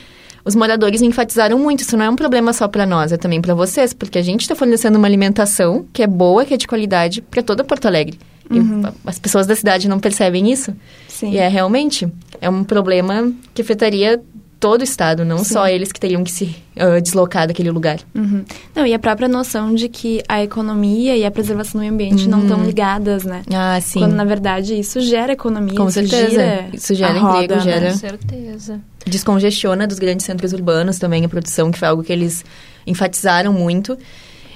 os 0.44 0.56
moradores 0.56 1.02
enfatizaram 1.02 1.58
muito, 1.58 1.80
isso 1.80 1.98
não 1.98 2.06
é 2.06 2.10
um 2.10 2.16
problema 2.16 2.54
só 2.54 2.68
para 2.68 2.86
nós, 2.86 3.12
é 3.12 3.18
também 3.18 3.42
para 3.42 3.56
vocês, 3.56 3.94
porque 3.94 4.20
a 4.20 4.22
gente 4.22 4.42
está 4.42 4.56
fornecendo 4.56 4.98
uma 4.98 5.08
alimentação 5.08 5.86
que 5.92 6.04
é 6.04 6.08
boa, 6.08 6.46
que 6.46 6.54
é 6.54 6.58
de 6.58 6.68
qualidade 6.68 7.20
para 7.22 7.42
toda 7.42 7.64
Porto 7.64 7.88
Alegre. 7.88 8.20
Uhum. 8.50 8.84
E 8.84 9.10
as 9.10 9.18
pessoas 9.18 9.48
da 9.48 9.56
cidade 9.56 9.90
não 9.90 10.00
percebem 10.00 10.52
isso. 10.52 10.72
Sim. 11.08 11.32
E 11.32 11.38
é 11.38 11.48
realmente, 11.48 12.08
é 12.40 12.48
um 12.48 12.64
problema 12.64 13.32
que 13.56 13.62
afetaria 13.64 14.22
todo 14.66 14.82
o 14.82 14.84
estado, 14.84 15.24
não 15.24 15.44
Sim. 15.44 15.54
só 15.54 15.68
eles 15.68 15.92
que 15.92 16.00
teriam 16.00 16.24
que 16.24 16.32
se 16.32 16.56
uh, 16.76 17.00
deslocar 17.00 17.48
daquele 17.48 17.70
lugar. 17.70 18.00
Uhum. 18.16 18.44
Não, 18.74 18.84
e 18.84 18.96
a 18.96 18.98
própria 18.98 19.28
noção 19.28 19.76
de 19.76 19.88
que 19.88 20.24
a 20.28 20.44
economia 20.44 21.16
e 21.16 21.24
a 21.24 21.30
preservação 21.30 21.74
do 21.74 21.82
meio 21.82 21.94
ambiente 21.94 22.24
uhum. 22.24 22.32
não 22.32 22.42
estão 22.42 22.64
ligadas, 22.64 23.24
né? 23.26 23.44
Ah, 23.54 23.80
sim. 23.80 24.00
Quando, 24.00 24.14
na 24.14 24.26
verdade, 24.26 24.74
isso 24.74 25.00
gera 25.02 25.34
economia, 25.34 25.76
Com 25.78 25.84
isso 25.88 25.94
certeza. 25.94 26.30
Gira 26.32 26.70
isso 26.74 26.96
gera 26.96 27.16
emprego, 27.16 27.54
roda, 27.54 27.60
gera... 27.60 27.92
Com 27.92 27.98
certeza. 27.98 28.82
Descongestiona 29.06 29.86
dos 29.86 30.00
grandes 30.00 30.26
centros 30.26 30.52
urbanos 30.52 30.98
também 30.98 31.24
a 31.24 31.30
produção, 31.30 31.72
que 31.72 31.78
foi 31.78 31.88
algo 31.88 32.04
que 32.04 32.12
eles 32.12 32.44
enfatizaram 32.88 33.54
muito. 33.54 33.96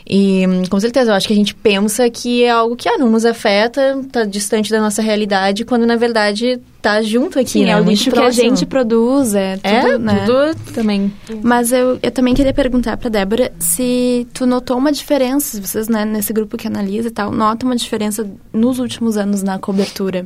E 0.10 0.44
com 0.70 0.80
certeza, 0.80 1.12
eu 1.12 1.16
acho 1.16 1.28
que 1.28 1.34
a 1.34 1.36
gente 1.36 1.54
pensa 1.54 2.10
que 2.10 2.44
é 2.44 2.50
algo 2.50 2.76
que 2.76 2.90
ah, 2.90 2.98
não 2.98 3.12
nos 3.12 3.26
afeta, 3.26 4.00
está 4.04 4.24
distante 4.24 4.72
da 4.72 4.80
nossa 4.80 5.04
realidade, 5.04 5.64
quando 5.64 5.86
na 5.86 5.96
verdade 5.96 6.60
está 6.78 7.02
junto 7.04 7.38
aqui, 7.38 7.52
Sim, 7.52 7.66
né? 7.66 7.72
é 7.72 7.78
o 7.80 7.84
lixo 7.84 8.10
que 8.10 8.18
a 8.18 8.32
gente 8.32 8.66
produz, 8.66 9.36
é 9.36 9.58
tudo, 9.58 9.68
é, 9.68 9.98
né? 10.00 10.26
tudo 10.26 10.74
também. 10.74 11.14
Mas 11.44 11.72
eu, 11.72 12.00
eu 12.02 12.10
também 12.10 12.34
queria 12.34 12.54
perguntar 12.54 12.98
para 12.98 13.10
Débora 13.10 13.52
se 13.60 14.26
tu 14.34 14.48
notou 14.48 14.78
uma 14.78 14.92
diferença, 14.92 15.62
vocês, 15.62 15.88
né, 15.88 16.06
nesse 16.06 16.34
grupo 16.34 16.58
que 16.58 16.66
analisa 16.66 17.10
e 17.10 17.12
tal, 17.12 17.32
notam 17.32 17.70
uma 17.70 17.76
diferença 17.76 18.28
nos 18.52 18.80
últimos 18.80 19.16
anos 19.16 19.44
na 19.44 19.60
cobertura 19.60 20.26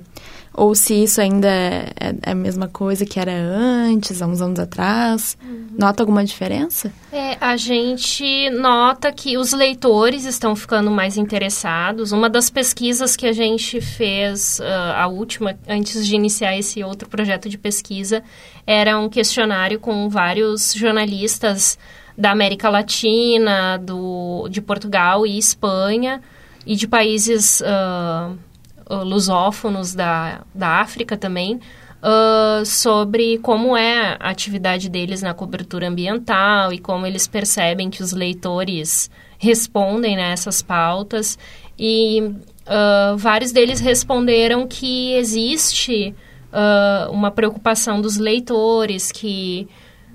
ou 0.53 0.75
se 0.75 0.93
isso 1.03 1.19
ainda 1.19 1.47
é, 1.47 1.91
é, 1.99 2.15
é, 2.21 2.31
a 2.31 2.35
mesma 2.35 2.67
coisa 2.67 3.05
que 3.05 3.19
era 3.19 3.33
antes, 3.33 4.21
há 4.21 4.27
uns 4.27 4.39
anos 4.39 4.59
atrás. 4.59 5.35
Uhum. 5.43 5.67
Nota 5.79 6.03
alguma 6.03 6.23
diferença? 6.23 6.93
É, 7.11 7.35
a 7.41 7.57
gente 7.57 8.51
nota 8.51 9.11
que 9.11 9.35
os 9.35 9.51
leitores 9.51 10.25
estão 10.25 10.55
ficando 10.55 10.91
mais 10.91 11.17
interessados. 11.17 12.11
Uma 12.11 12.29
das 12.29 12.51
pesquisas 12.51 13.15
que 13.15 13.25
a 13.25 13.33
gente 13.33 13.81
fez, 13.81 14.59
uh, 14.59 14.93
a 14.95 15.07
última, 15.07 15.57
antes 15.67 16.05
de 16.05 16.15
iniciar 16.15 16.55
esse 16.55 16.83
outro 16.83 17.09
projeto 17.09 17.49
de 17.49 17.57
pesquisa, 17.57 18.23
era 18.67 18.99
um 18.99 19.09
questionário 19.09 19.79
com 19.79 20.07
vários 20.07 20.73
jornalistas 20.73 21.79
da 22.15 22.29
América 22.29 22.69
Latina, 22.69 23.77
do, 23.79 24.47
de 24.49 24.61
Portugal 24.61 25.25
e 25.25 25.35
Espanha, 25.35 26.21
e 26.63 26.75
de 26.75 26.87
países... 26.87 27.59
Uh, 27.61 28.33
uh, 28.33 28.52
lusófonos 29.01 29.95
da, 29.95 30.41
da 30.53 30.81
África 30.81 31.17
também, 31.17 31.59
uh, 32.03 32.65
sobre 32.65 33.37
como 33.39 33.75
é 33.75 34.17
a 34.19 34.29
atividade 34.29 34.89
deles 34.89 35.21
na 35.21 35.33
cobertura 35.33 35.87
ambiental 35.87 36.73
e 36.73 36.77
como 36.77 37.07
eles 37.07 37.27
percebem 37.27 37.89
que 37.89 38.03
os 38.03 38.11
leitores 38.11 39.09
respondem 39.37 40.15
né, 40.17 40.35
pautas. 40.67 41.37
E 41.79 42.21
uh, 42.21 43.17
vários 43.17 43.51
deles 43.51 43.79
responderam 43.79 44.67
que 44.67 45.13
existe 45.13 46.13
uh, 46.51 47.11
uma 47.11 47.31
preocupação 47.31 47.99
dos 47.99 48.17
leitores, 48.17 49.11
que 49.11 49.67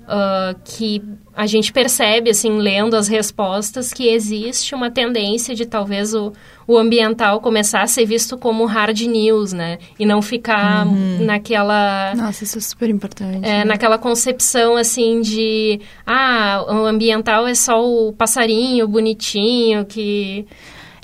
uh, 0.09 0.59
que 0.65 1.01
a 1.35 1.45
gente 1.45 1.71
percebe, 1.71 2.31
assim, 2.31 2.57
lendo 2.57 2.95
as 2.95 3.07
respostas, 3.07 3.93
que 3.93 4.09
existe 4.09 4.75
uma 4.75 4.91
tendência 4.91 5.55
de 5.55 5.65
talvez 5.65 6.13
o, 6.13 6.33
o 6.67 6.77
ambiental 6.77 7.39
começar 7.39 7.81
a 7.81 7.87
ser 7.87 8.05
visto 8.05 8.37
como 8.37 8.65
hard 8.65 8.99
news, 9.01 9.53
né? 9.53 9.77
E 9.97 10.05
não 10.05 10.21
ficar 10.21 10.85
uhum. 10.85 11.23
naquela... 11.23 12.13
Nossa, 12.15 12.43
isso 12.43 12.57
é 12.57 12.61
super 12.61 12.89
importante. 12.89 13.45
É, 13.47 13.59
né? 13.59 13.65
Naquela 13.65 13.97
concepção, 13.97 14.75
assim, 14.75 15.21
de... 15.21 15.79
Ah, 16.05 16.65
o 16.67 16.85
ambiental 16.85 17.47
é 17.47 17.55
só 17.55 17.81
o 17.85 18.11
passarinho 18.11 18.87
bonitinho 18.87 19.85
que... 19.85 20.45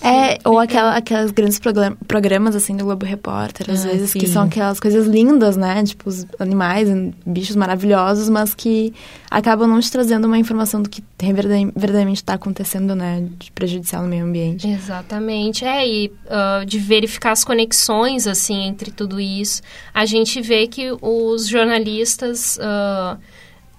É, 0.05 0.37
ou 0.45 0.59
aquela, 0.59 0.95
aquelas 0.95 1.31
grandes 1.31 1.59
programas, 2.07 2.55
assim, 2.55 2.77
do 2.77 2.85
Globo 2.85 3.05
Repórter, 3.05 3.71
às 3.71 3.83
ah, 3.83 3.89
vezes, 3.89 4.11
sim. 4.11 4.19
que 4.19 4.27
são 4.27 4.43
aquelas 4.43 4.79
coisas 4.79 5.07
lindas, 5.07 5.57
né? 5.57 5.83
Tipo, 5.83 6.07
os 6.07 6.25
animais, 6.37 6.87
bichos 7.25 7.55
maravilhosos, 7.55 8.29
mas 8.29 8.53
que 8.53 8.93
acabam 9.31 9.67
não 9.67 9.79
te 9.79 9.91
trazendo 9.91 10.25
uma 10.25 10.37
informação 10.37 10.81
do 10.81 10.89
que 10.89 11.03
verdadeiramente 11.19 12.17
está 12.17 12.35
acontecendo, 12.35 12.95
né? 12.95 13.27
De 13.39 13.51
prejudicial 13.51 14.03
no 14.03 14.09
meio 14.09 14.25
ambiente. 14.25 14.67
Exatamente. 14.67 15.65
É, 15.65 15.87
e 15.87 16.11
uh, 16.25 16.65
de 16.65 16.77
verificar 16.77 17.31
as 17.31 17.43
conexões, 17.43 18.27
assim, 18.27 18.63
entre 18.63 18.91
tudo 18.91 19.19
isso. 19.19 19.63
A 19.91 20.05
gente 20.05 20.39
vê 20.39 20.67
que 20.67 20.95
os 21.01 21.47
jornalistas 21.47 22.57
uh, 22.57 23.17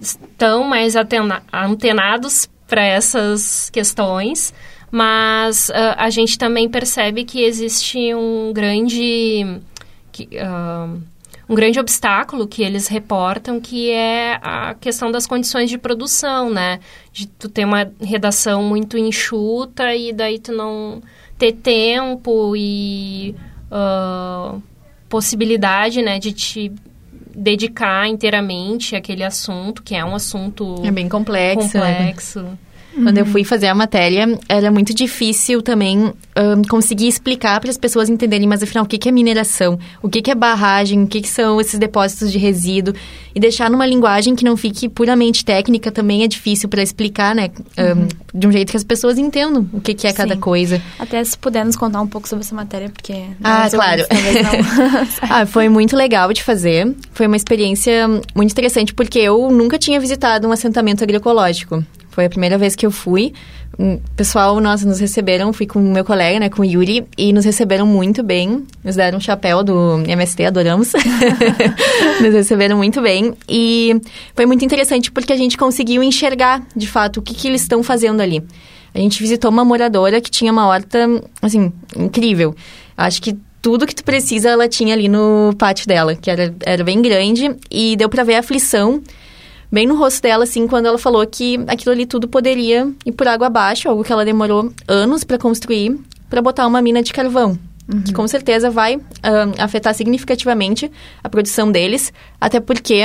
estão 0.00 0.64
mais 0.64 0.94
antenados 0.96 2.48
para 2.66 2.84
essas 2.84 3.70
questões, 3.70 4.52
mas 4.90 5.68
uh, 5.68 5.94
a 5.96 6.10
gente 6.10 6.38
também 6.38 6.68
percebe 6.68 7.24
que 7.24 7.42
existe 7.42 8.14
um 8.14 8.52
grande 8.52 9.60
que, 10.12 10.28
uh, 10.36 11.00
um 11.48 11.54
grande 11.54 11.78
obstáculo 11.78 12.46
que 12.46 12.62
eles 12.62 12.88
reportam 12.88 13.60
que 13.60 13.90
é 13.90 14.38
a 14.42 14.74
questão 14.74 15.10
das 15.10 15.26
condições 15.26 15.70
de 15.70 15.78
produção, 15.78 16.50
né? 16.50 16.80
De 17.12 17.26
tu 17.26 17.48
ter 17.48 17.64
uma 17.64 17.90
redação 18.00 18.62
muito 18.62 18.98
enxuta 18.98 19.94
e 19.94 20.12
daí 20.12 20.38
tu 20.38 20.52
não 20.52 21.02
ter 21.38 21.52
tempo 21.52 22.54
e 22.56 23.34
uh, 23.70 24.60
possibilidade, 25.08 26.02
né, 26.02 26.18
de 26.18 26.32
te 26.32 26.72
dedicar 27.34 28.08
inteiramente 28.08 28.96
àquele 28.96 29.22
assunto, 29.22 29.82
que 29.82 29.94
é 29.94 30.04
um 30.04 30.14
assunto... 30.14 30.82
É 30.84 30.90
bem 30.90 31.08
complexo. 31.08 31.78
Né? 31.78 31.94
Complexo. 31.94 32.42
Né? 32.42 32.58
Quando 33.02 33.18
eu 33.18 33.26
fui 33.26 33.44
fazer 33.44 33.66
a 33.66 33.74
matéria, 33.74 34.38
era 34.48 34.70
muito 34.70 34.94
difícil 34.94 35.60
também 35.60 35.98
um, 36.36 36.62
conseguir 36.68 37.08
explicar 37.08 37.60
para 37.60 37.70
as 37.70 37.76
pessoas 37.76 38.08
entenderem, 38.08 38.48
mas 38.48 38.62
afinal, 38.62 38.84
o 38.84 38.88
que, 38.88 38.98
que 38.98 39.08
é 39.08 39.12
mineração? 39.12 39.78
O 40.02 40.08
que, 40.08 40.22
que 40.22 40.30
é 40.30 40.34
barragem? 40.34 41.02
O 41.02 41.06
que, 41.06 41.20
que 41.20 41.28
são 41.28 41.60
esses 41.60 41.78
depósitos 41.78 42.32
de 42.32 42.38
resíduo? 42.38 42.94
E 43.34 43.40
deixar 43.40 43.70
numa 43.70 43.86
linguagem 43.86 44.34
que 44.34 44.44
não 44.44 44.56
fique 44.56 44.88
puramente 44.88 45.44
técnica 45.44 45.92
também 45.92 46.24
é 46.24 46.28
difícil 46.28 46.68
para 46.68 46.82
explicar, 46.82 47.34
né? 47.34 47.50
Um, 47.76 47.82
uhum. 47.82 48.08
De 48.34 48.46
um 48.46 48.52
jeito 48.52 48.70
que 48.70 48.76
as 48.76 48.84
pessoas 48.84 49.18
entendam 49.18 49.68
o 49.72 49.80
que, 49.80 49.94
que 49.94 50.06
é 50.06 50.10
Sim. 50.10 50.16
cada 50.16 50.36
coisa. 50.36 50.80
Até 50.98 51.22
se 51.22 51.36
puder 51.36 51.64
nos 51.64 51.76
contar 51.76 52.00
um 52.00 52.06
pouco 52.06 52.28
sobre 52.28 52.44
essa 52.44 52.54
matéria, 52.54 52.88
porque... 52.88 53.24
Ah, 53.42 53.68
claro. 53.70 54.04
ah, 55.22 55.44
foi 55.46 55.68
muito 55.68 55.94
legal 55.94 56.32
de 56.32 56.42
fazer. 56.42 56.94
Foi 57.12 57.26
uma 57.26 57.36
experiência 57.36 58.08
muito 58.34 58.52
interessante, 58.52 58.94
porque 58.94 59.18
eu 59.18 59.50
nunca 59.50 59.78
tinha 59.78 60.00
visitado 60.00 60.48
um 60.48 60.52
assentamento 60.52 61.04
agroecológico. 61.04 61.84
Foi 62.16 62.24
a 62.24 62.30
primeira 62.30 62.56
vez 62.56 62.74
que 62.74 62.86
eu 62.86 62.90
fui. 62.90 63.34
O 63.78 64.00
pessoal, 64.16 64.58
nós 64.58 64.82
nos 64.82 64.98
receberam, 64.98 65.52
fui 65.52 65.66
com 65.66 65.78
o 65.78 65.82
meu 65.82 66.02
colega, 66.02 66.40
né, 66.40 66.48
com 66.48 66.62
o 66.62 66.64
Yuri, 66.64 67.06
e 67.14 67.30
nos 67.30 67.44
receberam 67.44 67.86
muito 67.86 68.22
bem. 68.22 68.64
Nos 68.82 68.96
deram 68.96 69.18
um 69.18 69.20
chapéu 69.20 69.62
do 69.62 69.98
MST, 70.08 70.46
adoramos. 70.46 70.94
nos 72.18 72.32
receberam 72.32 72.78
muito 72.78 73.02
bem. 73.02 73.34
E 73.46 74.00
foi 74.34 74.46
muito 74.46 74.64
interessante 74.64 75.12
porque 75.12 75.30
a 75.30 75.36
gente 75.36 75.58
conseguiu 75.58 76.02
enxergar, 76.02 76.66
de 76.74 76.86
fato, 76.86 77.18
o 77.18 77.22
que, 77.22 77.34
que 77.34 77.48
eles 77.48 77.60
estão 77.60 77.82
fazendo 77.82 78.22
ali. 78.22 78.42
A 78.94 78.98
gente 78.98 79.20
visitou 79.20 79.50
uma 79.50 79.62
moradora 79.62 80.18
que 80.18 80.30
tinha 80.30 80.50
uma 80.50 80.66
horta, 80.68 81.06
assim, 81.42 81.70
incrível. 81.94 82.56
Acho 82.96 83.20
que 83.20 83.36
tudo 83.60 83.86
que 83.86 83.94
tu 83.94 84.02
precisa 84.02 84.48
ela 84.48 84.66
tinha 84.66 84.94
ali 84.94 85.06
no 85.06 85.54
pátio 85.58 85.86
dela, 85.86 86.14
que 86.16 86.30
era, 86.30 86.54
era 86.64 86.82
bem 86.82 87.02
grande, 87.02 87.54
e 87.70 87.94
deu 87.94 88.08
para 88.08 88.24
ver 88.24 88.36
a 88.36 88.38
aflição 88.38 89.02
bem 89.70 89.86
no 89.86 89.96
rosto 89.96 90.22
dela, 90.22 90.44
assim, 90.44 90.66
quando 90.66 90.86
ela 90.86 90.98
falou 90.98 91.26
que 91.26 91.58
aquilo 91.66 91.92
ali 91.92 92.06
tudo 92.06 92.28
poderia 92.28 92.88
ir 93.04 93.12
por 93.12 93.26
água 93.26 93.46
abaixo, 93.46 93.88
algo 93.88 94.04
que 94.04 94.12
ela 94.12 94.24
demorou 94.24 94.72
anos 94.86 95.24
para 95.24 95.38
construir, 95.38 95.98
para 96.28 96.42
botar 96.42 96.66
uma 96.66 96.80
mina 96.82 97.02
de 97.02 97.12
carvão. 97.12 97.58
uhum. 97.92 98.02
que 98.02 98.12
com 98.12 98.26
certeza 98.26 98.70
vai 98.70 99.00
afetar 99.58 99.94
significativamente 99.94 100.90
a 101.22 101.28
produção 101.28 101.70
deles, 101.70 102.12
até 102.40 102.58
porque 102.60 103.02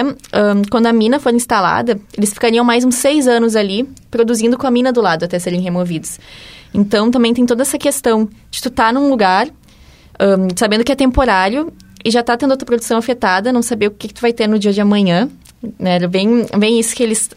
quando 0.70 0.88
a 0.88 0.94
mina 0.94 1.20
for 1.20 1.34
instalada, 1.34 2.00
eles 2.18 2.34
ficariam 2.34 2.66
mais 2.66 2.84
uns 2.84 2.96
seis 2.96 3.28
anos 3.28 3.56
ali 3.56 3.88
produzindo 4.10 4.58
com 4.58 4.66
a 4.66 4.72
mina 4.72 4.92
do 4.92 5.02
lado 5.02 5.24
até 5.24 5.38
serem 5.38 5.62
removidos. 5.62 6.20
Então 6.74 7.12
também 7.12 7.34
tem 7.34 7.46
toda 7.46 7.62
essa 7.62 7.78
questão 7.78 8.28
de 8.50 8.62
tu 8.62 8.70
estar 8.70 8.88
tá 8.88 8.94
num 8.94 9.10
lugar 9.10 9.48
sabendo 10.56 10.84
que 10.84 10.92
é 10.92 10.96
temporário 10.96 11.72
e 12.04 12.12
já 12.12 12.24
tá 12.24 12.36
tendo 12.36 12.52
outra 12.52 12.66
produção 12.66 12.98
afetada, 12.98 13.52
não 13.52 13.62
saber 13.62 13.88
o 13.88 13.92
que, 13.92 14.08
que 14.08 14.14
tu 14.14 14.22
vai 14.22 14.34
ter 14.34 14.48
no 14.48 14.58
dia 14.58 14.74
de 14.74 14.82
amanhã. 14.82 15.30
Né? 15.80 15.96
Era 15.96 16.08
bem, 16.08 16.46
bem 16.58 16.80
isso 16.80 16.96
que 16.96 17.04
eles 17.04 17.30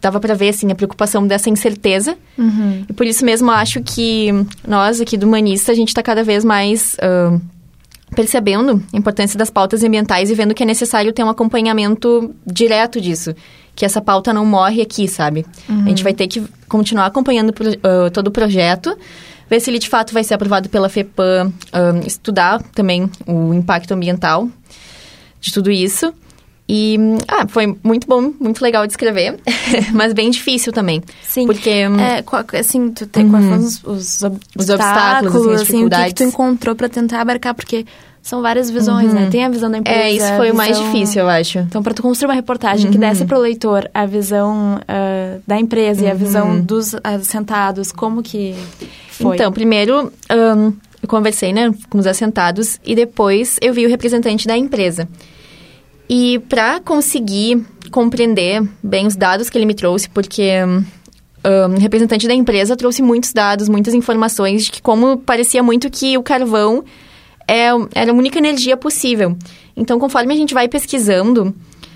dava 0.00 0.18
para 0.18 0.34
ver 0.34 0.48
assim 0.48 0.70
a 0.72 0.74
preocupação 0.74 1.26
dessa 1.26 1.50
incerteza 1.50 2.16
uhum. 2.38 2.84
e 2.88 2.92
por 2.94 3.06
isso 3.06 3.26
mesmo 3.26 3.50
acho 3.50 3.82
que 3.82 4.30
nós 4.66 5.02
aqui 5.02 5.18
do 5.18 5.26
Humanista 5.26 5.70
a 5.70 5.74
gente 5.74 5.88
está 5.88 6.02
cada 6.02 6.24
vez 6.24 6.42
mais 6.46 6.94
uh, 6.94 7.38
percebendo 8.16 8.82
a 8.90 8.96
importância 8.96 9.38
das 9.38 9.50
pautas 9.50 9.84
ambientais 9.84 10.30
e 10.30 10.34
vendo 10.34 10.54
que 10.54 10.62
é 10.62 10.66
necessário 10.66 11.12
ter 11.12 11.22
um 11.22 11.28
acompanhamento 11.28 12.34
direto 12.46 13.02
disso 13.02 13.34
que 13.76 13.84
essa 13.84 14.00
pauta 14.00 14.32
não 14.32 14.46
morre 14.46 14.80
aqui 14.80 15.06
sabe 15.06 15.44
uhum. 15.68 15.82
a 15.82 15.88
gente 15.88 16.02
vai 16.02 16.14
ter 16.14 16.26
que 16.26 16.42
continuar 16.66 17.04
acompanhando 17.04 17.50
uh, 17.50 18.10
todo 18.10 18.28
o 18.28 18.30
projeto 18.30 18.96
ver 19.52 19.60
se 19.60 19.68
ele 19.68 19.78
de 19.78 19.90
fato 19.90 20.14
vai 20.14 20.24
ser 20.24 20.32
aprovado 20.32 20.70
pela 20.70 20.88
FEPAM, 20.88 21.48
uh, 21.48 22.06
estudar 22.06 22.62
também 22.74 23.10
o 23.26 23.52
impacto 23.52 23.92
ambiental 23.92 24.48
de 25.38 25.52
tudo 25.52 25.70
isso. 25.70 26.14
E, 26.68 26.96
ah, 27.28 27.46
foi 27.46 27.76
muito 27.82 28.06
bom, 28.06 28.32
muito 28.40 28.62
legal 28.62 28.86
de 28.86 28.92
escrever, 28.92 29.38
mas 29.92 30.12
bem 30.12 30.30
difícil 30.30 30.72
também. 30.72 31.02
Sim. 31.22 31.46
Porque... 31.46 31.70
É, 31.70 32.58
assim, 32.58 32.90
tu 32.90 33.06
tem 33.06 33.24
uhum. 33.24 33.30
quais 33.30 33.44
são 33.46 33.58
os, 33.58 33.84
os, 33.84 34.22
os 34.56 34.68
obstáculos, 34.70 35.34
assim, 35.34 35.54
as 35.54 35.60
dificuldades. 35.60 35.68
Assim, 35.68 35.84
o 35.86 36.04
que, 36.04 36.08
que 36.08 36.14
tu 36.14 36.24
encontrou 36.24 36.74
para 36.74 36.88
tentar 36.88 37.20
abarcar, 37.20 37.54
porque 37.54 37.84
são 38.22 38.40
várias 38.40 38.70
visões, 38.70 39.12
né? 39.12 39.20
uhum. 39.20 39.24
né? 39.26 39.30
Tem 39.30 39.44
a 39.44 39.48
visão 39.48 39.68
da 39.68 39.78
empresa. 39.78 39.98
É, 39.98 40.12
isso 40.12 40.36
foi 40.36 40.52
o 40.52 40.54
mais 40.54 40.78
difícil, 40.78 41.22
eu 41.22 41.28
acho. 41.28 41.58
Então, 41.58 41.82
para 41.82 41.92
tu 41.92 42.02
construir 42.02 42.28
uma 42.28 42.34
reportagem 42.34 42.86
uhum. 42.86 42.92
que 42.92 42.98
desse 42.98 43.24
para 43.24 43.36
o 43.36 43.40
leitor 43.40 43.90
a 43.92 44.06
visão 44.06 44.76
uh, 44.76 45.42
da 45.44 45.58
empresa 45.58 46.02
uhum. 46.02 46.06
e 46.06 46.10
a 46.10 46.14
visão 46.14 46.50
uhum. 46.50 46.60
dos 46.60 46.94
assentados, 47.02 47.90
como 47.90 48.22
que 48.22 48.54
foi? 49.10 49.34
Então, 49.34 49.50
primeiro, 49.50 50.12
um, 50.30 50.72
eu 51.02 51.08
conversei, 51.08 51.52
né, 51.52 51.74
com 51.90 51.98
os 51.98 52.06
assentados 52.06 52.78
e 52.84 52.94
depois 52.94 53.58
eu 53.60 53.74
vi 53.74 53.84
o 53.84 53.88
representante 53.88 54.46
da 54.46 54.56
empresa. 54.56 55.08
E 56.14 56.38
para 56.40 56.78
conseguir 56.78 57.64
compreender 57.90 58.62
bem 58.82 59.06
os 59.06 59.16
dados 59.16 59.48
que 59.48 59.56
ele 59.56 59.64
me 59.64 59.72
trouxe, 59.72 60.10
porque 60.10 60.50
um, 60.62 61.74
o 61.74 61.80
representante 61.80 62.28
da 62.28 62.34
empresa 62.34 62.76
trouxe 62.76 63.00
muitos 63.00 63.32
dados, 63.32 63.66
muitas 63.66 63.94
informações 63.94 64.66
de 64.66 64.72
que 64.72 64.82
como 64.82 65.16
parecia 65.16 65.62
muito 65.62 65.88
que 65.88 66.18
o 66.18 66.22
carvão 66.22 66.84
é, 67.48 67.68
era 67.94 68.12
a 68.12 68.14
única 68.14 68.38
energia 68.38 68.76
possível. 68.76 69.34
Então, 69.74 69.98
conforme 69.98 70.34
a 70.34 70.36
gente 70.36 70.52
vai 70.52 70.68
pesquisando, 70.68 71.54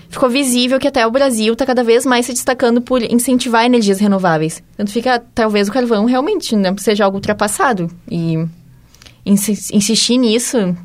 ficou 0.09 0.31
visível 0.31 0.79
que 0.79 0.87
até 0.87 1.05
o 1.05 1.11
Brasil 1.11 1.53
está 1.53 1.63
cada 1.63 1.83
vez 1.83 2.03
mais 2.03 2.25
se 2.25 2.33
destacando 2.33 2.81
por 2.81 3.03
incentivar 3.03 3.67
energias 3.67 3.99
renováveis. 3.99 4.63
Tanto 4.75 4.89
fica, 4.89 5.23
talvez 5.35 5.69
o 5.69 5.71
carvão 5.71 6.05
realmente 6.05 6.55
né, 6.55 6.73
seja 6.79 7.05
algo 7.05 7.17
ultrapassado. 7.17 7.87
E 8.09 8.43
insistir 9.23 10.17
nisso, 10.17 10.75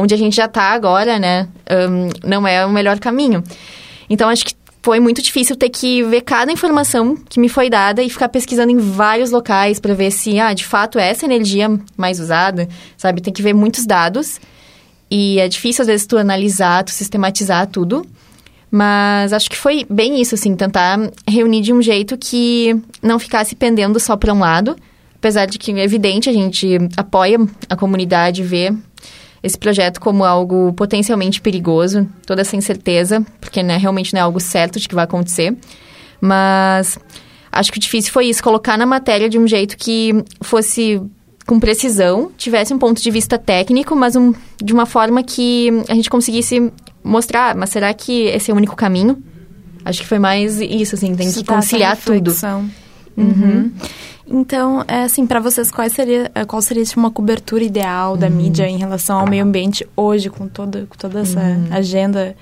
onde 0.00 0.14
a 0.14 0.16
gente 0.16 0.36
já 0.36 0.46
está 0.46 0.64
agora, 0.72 1.18
né, 1.18 1.48
um, 1.70 2.28
não 2.28 2.46
é 2.46 2.64
o 2.64 2.70
melhor 2.70 2.98
caminho. 2.98 3.42
Então, 4.08 4.28
acho 4.28 4.44
que 4.44 4.54
foi 4.82 4.98
muito 4.98 5.20
difícil 5.20 5.56
ter 5.56 5.68
que 5.68 6.02
ver 6.04 6.22
cada 6.22 6.50
informação 6.50 7.16
que 7.28 7.38
me 7.38 7.48
foi 7.48 7.68
dada 7.68 8.02
e 8.02 8.08
ficar 8.08 8.28
pesquisando 8.28 8.72
em 8.72 8.78
vários 8.78 9.30
locais 9.30 9.78
para 9.78 9.94
ver 9.94 10.10
se, 10.10 10.38
ah, 10.38 10.54
de 10.54 10.64
fato, 10.64 10.98
é 10.98 11.08
essa 11.08 11.26
energia 11.26 11.68
mais 11.96 12.18
usada, 12.18 12.68
sabe? 12.96 13.20
Tem 13.20 13.32
que 13.32 13.42
ver 13.42 13.52
muitos 13.52 13.86
dados. 13.86 14.40
E 15.10 15.38
é 15.38 15.48
difícil, 15.48 15.82
às 15.82 15.86
vezes, 15.86 16.06
tu 16.06 16.16
analisar, 16.16 16.82
tu 16.84 16.92
sistematizar 16.92 17.66
tudo. 17.66 18.06
Mas 18.70 19.32
acho 19.32 19.50
que 19.50 19.56
foi 19.56 19.84
bem 19.90 20.20
isso, 20.20 20.34
assim, 20.34 20.54
tentar 20.54 20.98
reunir 21.28 21.60
de 21.60 21.72
um 21.72 21.82
jeito 21.82 22.16
que 22.16 22.74
não 23.02 23.18
ficasse 23.18 23.54
pendendo 23.54 23.98
só 24.00 24.16
para 24.16 24.32
um 24.32 24.38
lado. 24.38 24.76
Apesar 25.16 25.44
de 25.44 25.58
que, 25.58 25.72
é 25.72 25.84
evidente, 25.84 26.30
a 26.30 26.32
gente 26.32 26.78
apoia 26.96 27.38
a 27.68 27.76
comunidade, 27.76 28.42
vê 28.42 28.72
esse 29.42 29.58
projeto 29.58 30.00
como 30.00 30.24
algo 30.24 30.72
potencialmente 30.74 31.40
perigoso, 31.40 32.06
toda 32.26 32.42
essa 32.42 32.56
incerteza, 32.56 33.24
porque 33.40 33.62
né, 33.62 33.76
realmente 33.76 34.12
não 34.12 34.20
é 34.20 34.22
algo 34.22 34.40
certo 34.40 34.78
de 34.78 34.88
que 34.88 34.94
vai 34.94 35.04
acontecer. 35.04 35.56
Mas 36.20 36.98
acho 37.50 37.72
que 37.72 37.78
o 37.78 37.80
difícil 37.80 38.12
foi 38.12 38.26
isso, 38.26 38.42
colocar 38.42 38.76
na 38.76 38.86
matéria 38.86 39.28
de 39.28 39.38
um 39.38 39.46
jeito 39.46 39.76
que 39.76 40.24
fosse 40.42 41.00
com 41.46 41.58
precisão, 41.58 42.30
tivesse 42.36 42.72
um 42.72 42.78
ponto 42.78 43.02
de 43.02 43.10
vista 43.10 43.38
técnico, 43.38 43.96
mas 43.96 44.14
um, 44.14 44.32
de 44.62 44.72
uma 44.72 44.86
forma 44.86 45.22
que 45.22 45.70
a 45.88 45.94
gente 45.94 46.08
conseguisse 46.08 46.70
mostrar, 47.02 47.56
mas 47.56 47.70
será 47.70 47.92
que 47.92 48.24
esse 48.26 48.50
é 48.50 48.54
o 48.54 48.56
único 48.56 48.76
caminho? 48.76 49.20
Acho 49.84 50.02
que 50.02 50.06
foi 50.06 50.18
mais 50.18 50.60
isso, 50.60 50.94
assim, 50.94 51.16
tem 51.16 51.32
que 51.32 51.42
conciliar 51.44 51.96
tudo. 51.96 52.30
Uhum. 53.16 53.72
Então, 54.30 54.84
é 54.86 55.02
assim, 55.02 55.26
para 55.26 55.40
vocês, 55.40 55.72
qual 55.72 55.90
seria, 55.90 56.30
é, 56.32 56.44
qual 56.44 56.62
seria 56.62 56.84
tipo, 56.84 57.00
uma 57.00 57.10
cobertura 57.10 57.64
ideal 57.64 58.16
da 58.16 58.28
uhum. 58.28 58.34
mídia 58.34 58.68
em 58.68 58.78
relação 58.78 59.18
ao 59.18 59.28
meio 59.28 59.42
ambiente 59.42 59.84
hoje, 59.96 60.30
com 60.30 60.46
toda, 60.46 60.86
com 60.86 60.96
toda 60.96 61.20
essa 61.20 61.40
uhum. 61.40 61.66
agenda 61.72 62.36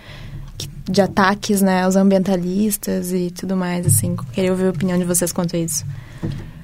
de 0.85 1.01
ataques, 1.01 1.63
né, 1.63 1.85
aos 1.85 1.97
ambientalistas 1.97 3.13
e 3.13 3.31
tudo 3.31 3.57
mais, 3.57 3.87
assim? 3.87 4.17
Queria 4.33 4.51
ouvir 4.51 4.67
a 4.67 4.71
opinião 4.71 4.99
de 4.99 5.05
vocês 5.05 5.33
quanto 5.33 5.57
a 5.57 5.59
isso. 5.59 5.85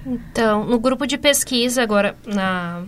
Então, 0.07 0.65
no 0.67 0.79
grupo 0.79 1.07
de 1.07 1.17
pesquisa, 1.17 1.83
agora, 1.83 2.15
na, 2.27 2.83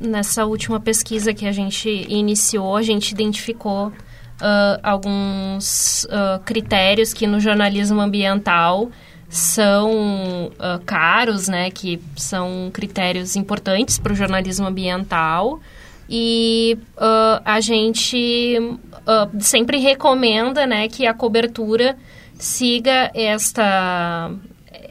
nessa 0.00 0.44
última 0.44 0.78
pesquisa 0.78 1.34
que 1.34 1.46
a 1.46 1.52
gente 1.52 1.88
iniciou, 2.08 2.76
a 2.76 2.82
gente 2.82 3.10
identificou 3.10 3.88
uh, 3.88 4.80
alguns 4.82 6.04
uh, 6.04 6.40
critérios 6.44 7.12
que 7.12 7.26
no 7.26 7.40
jornalismo 7.40 8.00
ambiental 8.00 8.90
são 9.30 10.48
uh, 10.48 10.84
caros, 10.84 11.46
né, 11.46 11.70
que 11.70 12.02
são 12.16 12.68
critérios 12.72 13.36
importantes 13.36 13.96
para 13.96 14.12
o 14.12 14.16
jornalismo 14.16 14.66
ambiental. 14.66 15.60
E 16.08 16.76
uh, 16.96 17.40
a 17.44 17.60
gente 17.60 18.58
uh, 18.58 19.40
sempre 19.40 19.78
recomenda 19.78 20.66
né, 20.66 20.88
que 20.88 21.06
a 21.06 21.14
cobertura 21.14 21.96
siga 22.34 23.12
esta, 23.14 24.32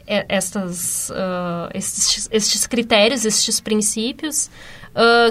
estas, 0.06 1.12
estes, 1.74 2.28
estes 2.32 2.66
critérios, 2.66 3.26
estes 3.26 3.60
princípios, 3.60 4.48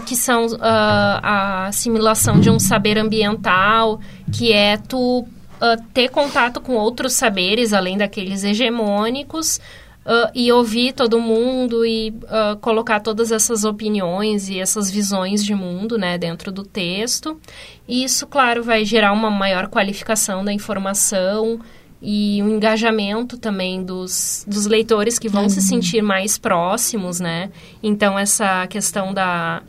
que 0.05 0.17
são 0.17 0.47
a 0.59 1.67
assimilação 1.67 2.41
de 2.41 2.49
um 2.49 2.59
saber 2.59 2.97
ambiental, 2.97 4.01
que 4.33 4.51
é 4.51 4.75
tu 4.75 5.25
uh, 5.61 5.81
ter 5.93 6.09
contato 6.09 6.59
com 6.59 6.73
outros 6.73 7.13
saberes, 7.13 7.73
além 7.73 7.97
daqueles 7.97 8.43
hegemônicos, 8.43 9.59
uh, 10.05 10.31
e 10.33 10.51
ouvir 10.51 10.93
todo 10.93 11.19
mundo 11.19 11.85
e 11.85 12.09
uh, 12.09 12.57
colocar 12.59 12.99
todas 12.99 13.31
essas 13.31 13.63
opiniões 13.63 14.49
e 14.49 14.59
essas 14.59 14.89
visões 14.89 15.43
de 15.43 15.53
mundo 15.53 15.97
né, 15.97 16.17
dentro 16.17 16.51
do 16.51 16.63
texto. 16.63 17.39
E 17.87 18.03
isso, 18.03 18.25
claro, 18.25 18.63
vai 18.63 18.83
gerar 18.85 19.13
uma 19.13 19.29
maior 19.29 19.67
qualificação 19.67 20.43
da 20.43 20.51
informação 20.51 21.59
e 22.01 22.41
um 22.41 22.49
engajamento 22.49 23.37
também 23.37 23.83
dos, 23.83 24.45
dos 24.47 24.65
leitores 24.65 25.19
que 25.19 25.27
vão 25.27 25.43
uhum. 25.43 25.49
se 25.49 25.61
sentir 25.61 26.01
mais 26.01 26.37
próximos, 26.37 27.19
né? 27.19 27.51
Então, 27.83 28.17
essa 28.17 28.65
questão 28.67 29.13
da, 29.13 29.61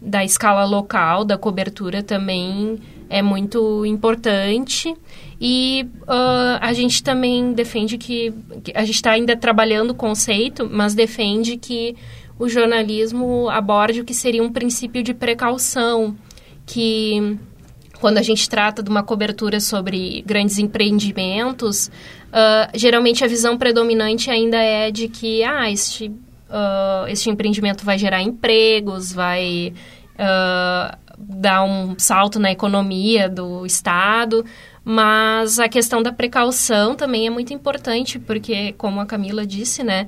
da 0.00 0.24
escala 0.24 0.64
local, 0.64 1.24
da 1.24 1.36
cobertura 1.36 2.00
também 2.00 2.80
é 3.14 3.22
muito 3.22 3.86
importante. 3.86 4.92
E 5.40 5.86
uh, 6.02 6.58
a 6.60 6.72
gente 6.72 7.00
também 7.00 7.52
defende 7.52 7.96
que, 7.96 8.34
que 8.64 8.72
a 8.74 8.84
gente 8.84 8.96
está 8.96 9.12
ainda 9.12 9.36
trabalhando 9.36 9.90
o 9.90 9.94
conceito, 9.94 10.68
mas 10.68 10.96
defende 10.96 11.56
que 11.56 11.94
o 12.36 12.48
jornalismo 12.48 13.48
aborde 13.48 14.00
o 14.00 14.04
que 14.04 14.12
seria 14.12 14.42
um 14.42 14.50
princípio 14.50 15.00
de 15.00 15.14
precaução, 15.14 16.16
que 16.66 17.38
quando 18.00 18.18
a 18.18 18.22
gente 18.22 18.50
trata 18.50 18.82
de 18.82 18.90
uma 18.90 19.04
cobertura 19.04 19.60
sobre 19.60 20.24
grandes 20.26 20.58
empreendimentos, 20.58 21.86
uh, 21.86 22.76
geralmente 22.76 23.22
a 23.22 23.28
visão 23.28 23.56
predominante 23.56 24.28
ainda 24.28 24.56
é 24.56 24.90
de 24.90 25.06
que 25.06 25.44
ah, 25.44 25.70
este, 25.70 26.08
uh, 26.08 27.06
este 27.06 27.30
empreendimento 27.30 27.84
vai 27.84 27.96
gerar 27.96 28.20
empregos, 28.22 29.12
vai 29.12 29.72
uh, 30.14 30.96
dar 31.18 31.64
um 31.64 31.94
salto 31.98 32.38
na 32.38 32.50
economia 32.50 33.28
do 33.28 33.64
Estado, 33.64 34.44
mas 34.84 35.58
a 35.58 35.68
questão 35.68 36.02
da 36.02 36.12
precaução 36.12 36.94
também 36.94 37.26
é 37.26 37.30
muito 37.30 37.52
importante, 37.52 38.18
porque, 38.18 38.72
como 38.74 39.00
a 39.00 39.06
Camila 39.06 39.46
disse, 39.46 39.82
né, 39.82 40.06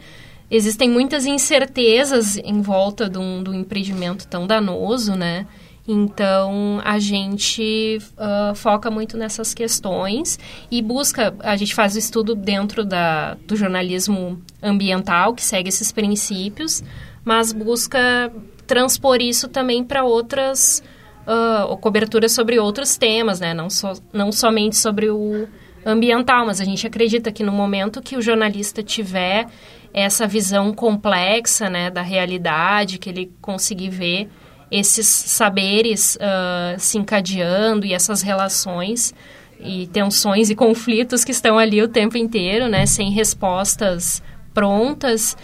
existem 0.50 0.88
muitas 0.88 1.26
incertezas 1.26 2.36
em 2.36 2.60
volta 2.60 3.08
de 3.08 3.18
um, 3.18 3.42
de 3.42 3.50
um 3.50 3.54
empreendimento 3.54 4.26
tão 4.26 4.46
danoso, 4.46 5.14
né? 5.14 5.46
Então, 5.88 6.80
a 6.84 6.98
gente 6.98 7.98
uh, 8.18 8.54
foca 8.56 8.90
muito 8.90 9.16
nessas 9.16 9.54
questões 9.54 10.36
e 10.68 10.82
busca, 10.82 11.32
a 11.40 11.56
gente 11.56 11.74
faz 11.76 11.94
o 11.94 11.98
estudo 11.98 12.34
dentro 12.34 12.84
da, 12.84 13.34
do 13.46 13.54
jornalismo 13.54 14.42
ambiental, 14.60 15.32
que 15.32 15.44
segue 15.44 15.68
esses 15.68 15.92
princípios, 15.92 16.82
mas 17.24 17.52
busca 17.52 18.32
transpor 18.66 19.20
isso 19.20 19.48
também 19.48 19.84
para 19.84 20.04
outras 20.04 20.82
uh, 21.26 21.76
coberturas 21.78 22.32
sobre 22.32 22.58
outros 22.58 22.96
temas, 22.96 23.40
né? 23.40 23.54
Não, 23.54 23.70
so, 23.70 23.92
não 24.12 24.30
somente 24.32 24.76
sobre 24.76 25.10
o 25.10 25.46
ambiental, 25.84 26.46
mas 26.46 26.60
a 26.60 26.64
gente 26.64 26.86
acredita 26.86 27.30
que 27.30 27.44
no 27.44 27.52
momento 27.52 28.02
que 28.02 28.16
o 28.16 28.22
jornalista 28.22 28.82
tiver 28.82 29.46
essa 29.94 30.26
visão 30.26 30.74
complexa, 30.74 31.70
né, 31.70 31.90
da 31.90 32.02
realidade, 32.02 32.98
que 32.98 33.08
ele 33.08 33.32
conseguir 33.40 33.88
ver 33.88 34.28
esses 34.70 35.06
saberes 35.06 36.16
uh, 36.16 36.78
se 36.78 36.98
encadeando 36.98 37.86
e 37.86 37.94
essas 37.94 38.20
relações 38.20 39.14
e 39.60 39.86
tensões 39.86 40.50
e 40.50 40.54
conflitos 40.54 41.24
que 41.24 41.30
estão 41.30 41.58
ali 41.58 41.80
o 41.80 41.88
tempo 41.88 42.18
inteiro, 42.18 42.68
né, 42.68 42.84
sem 42.84 43.10
respostas 43.10 44.22
prontas, 44.52 45.36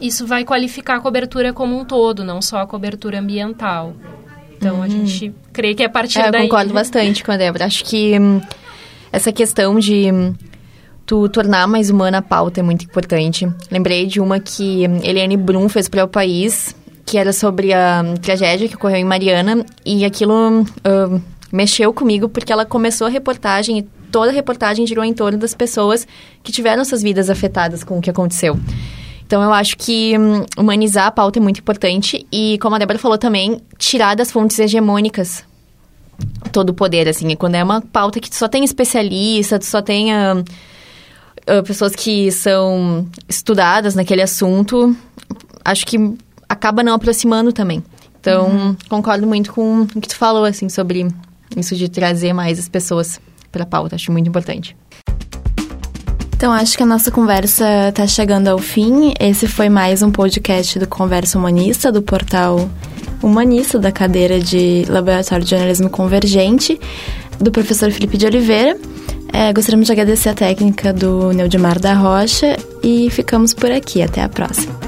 isso 0.00 0.26
vai 0.26 0.44
qualificar 0.44 0.96
a 0.96 1.00
cobertura 1.00 1.52
como 1.52 1.78
um 1.78 1.84
todo, 1.84 2.24
não 2.24 2.40
só 2.40 2.58
a 2.58 2.66
cobertura 2.66 3.18
ambiental. 3.18 3.94
Então 4.56 4.76
uhum. 4.76 4.82
a 4.82 4.88
gente 4.88 5.32
crê 5.52 5.74
que 5.74 5.82
é 5.82 5.86
a 5.86 5.90
partir 5.90 6.20
é, 6.20 6.30
daí. 6.30 6.42
Eu 6.42 6.48
concordo 6.48 6.72
bastante 6.72 7.24
com 7.24 7.32
a 7.32 7.36
Débora. 7.36 7.64
Acho 7.64 7.84
que 7.84 8.18
hum, 8.18 8.40
essa 9.10 9.32
questão 9.32 9.78
de 9.78 10.12
hum, 10.12 10.34
tu 11.06 11.28
tornar 11.28 11.66
mais 11.66 11.90
humana 11.90 12.18
a 12.18 12.22
pauta 12.22 12.60
é 12.60 12.62
muito 12.62 12.84
importante. 12.84 13.48
Lembrei 13.70 14.06
de 14.06 14.20
uma 14.20 14.38
que 14.38 14.86
hum, 14.86 15.00
Eliane 15.02 15.36
Brum 15.36 15.68
fez 15.68 15.88
para 15.88 16.04
o 16.04 16.08
país, 16.08 16.74
que 17.06 17.16
era 17.16 17.32
sobre 17.32 17.72
a 17.72 18.04
tragédia 18.20 18.68
que 18.68 18.76
ocorreu 18.76 18.98
em 18.98 19.04
Mariana, 19.04 19.64
e 19.84 20.04
aquilo 20.04 20.64
mexeu 21.50 21.92
comigo 21.92 22.28
porque 22.28 22.52
ela 22.52 22.64
começou 22.64 23.06
a 23.06 23.10
reportagem 23.10 23.78
e 23.78 23.82
toda 24.10 24.30
a 24.30 24.34
reportagem 24.34 24.86
girou 24.86 25.04
em 25.04 25.14
torno 25.14 25.38
das 25.38 25.54
pessoas 25.54 26.06
que 26.42 26.52
tiveram 26.52 26.84
suas 26.84 27.02
vidas 27.02 27.30
afetadas 27.30 27.82
com 27.82 27.98
o 27.98 28.00
que 28.00 28.10
aconteceu. 28.10 28.58
Então, 29.30 29.44
eu 29.44 29.52
acho 29.52 29.76
que 29.76 30.18
hum, 30.18 30.44
humanizar 30.58 31.06
a 31.06 31.10
pauta 31.12 31.38
é 31.38 31.40
muito 31.40 31.60
importante 31.60 32.26
e, 32.32 32.58
como 32.58 32.74
a 32.74 32.80
Débora 32.80 32.98
falou 32.98 33.16
também, 33.16 33.60
tirar 33.78 34.16
das 34.16 34.32
fontes 34.32 34.58
hegemônicas 34.58 35.44
todo 36.50 36.70
o 36.70 36.74
poder, 36.74 37.06
assim. 37.06 37.36
Quando 37.36 37.54
é 37.54 37.62
uma 37.62 37.80
pauta 37.80 38.18
que 38.18 38.34
só 38.34 38.48
tem 38.48 38.64
especialista, 38.64 39.60
só 39.62 39.80
tem 39.80 40.12
uh, 40.12 40.40
uh, 40.40 41.62
pessoas 41.64 41.94
que 41.94 42.32
são 42.32 43.06
estudadas 43.28 43.94
naquele 43.94 44.20
assunto, 44.20 44.96
acho 45.64 45.86
que 45.86 45.96
acaba 46.48 46.82
não 46.82 46.94
aproximando 46.94 47.52
também. 47.52 47.84
Então, 48.20 48.48
uhum. 48.48 48.76
concordo 48.88 49.28
muito 49.28 49.52
com 49.52 49.82
o 49.82 50.00
que 50.00 50.08
tu 50.08 50.16
falou, 50.16 50.44
assim, 50.44 50.68
sobre 50.68 51.06
isso 51.56 51.76
de 51.76 51.88
trazer 51.88 52.32
mais 52.32 52.58
as 52.58 52.68
pessoas 52.68 53.20
para 53.52 53.62
a 53.62 53.66
pauta. 53.66 53.94
Acho 53.94 54.10
muito 54.10 54.28
importante. 54.28 54.76
Então, 56.40 56.54
acho 56.54 56.74
que 56.74 56.82
a 56.82 56.86
nossa 56.86 57.10
conversa 57.10 57.90
está 57.90 58.06
chegando 58.06 58.48
ao 58.48 58.56
fim. 58.56 59.12
Esse 59.20 59.46
foi 59.46 59.68
mais 59.68 60.02
um 60.02 60.10
podcast 60.10 60.78
do 60.78 60.86
Conversa 60.86 61.36
Humanista, 61.36 61.92
do 61.92 62.00
portal 62.00 62.66
Humanista, 63.22 63.78
da 63.78 63.92
cadeira 63.92 64.40
de 64.40 64.86
Laboratório 64.88 65.44
de 65.44 65.50
Jornalismo 65.50 65.90
Convergente, 65.90 66.80
do 67.38 67.52
professor 67.52 67.90
Felipe 67.90 68.16
de 68.16 68.24
Oliveira. 68.24 68.74
É, 69.30 69.52
gostaríamos 69.52 69.84
de 69.84 69.92
agradecer 69.92 70.30
a 70.30 70.34
técnica 70.34 70.94
do 70.94 71.30
Neudimar 71.34 71.78
da 71.78 71.92
Rocha 71.92 72.56
e 72.82 73.10
ficamos 73.10 73.52
por 73.52 73.70
aqui. 73.70 74.00
Até 74.00 74.22
a 74.22 74.28
próxima. 74.30 74.79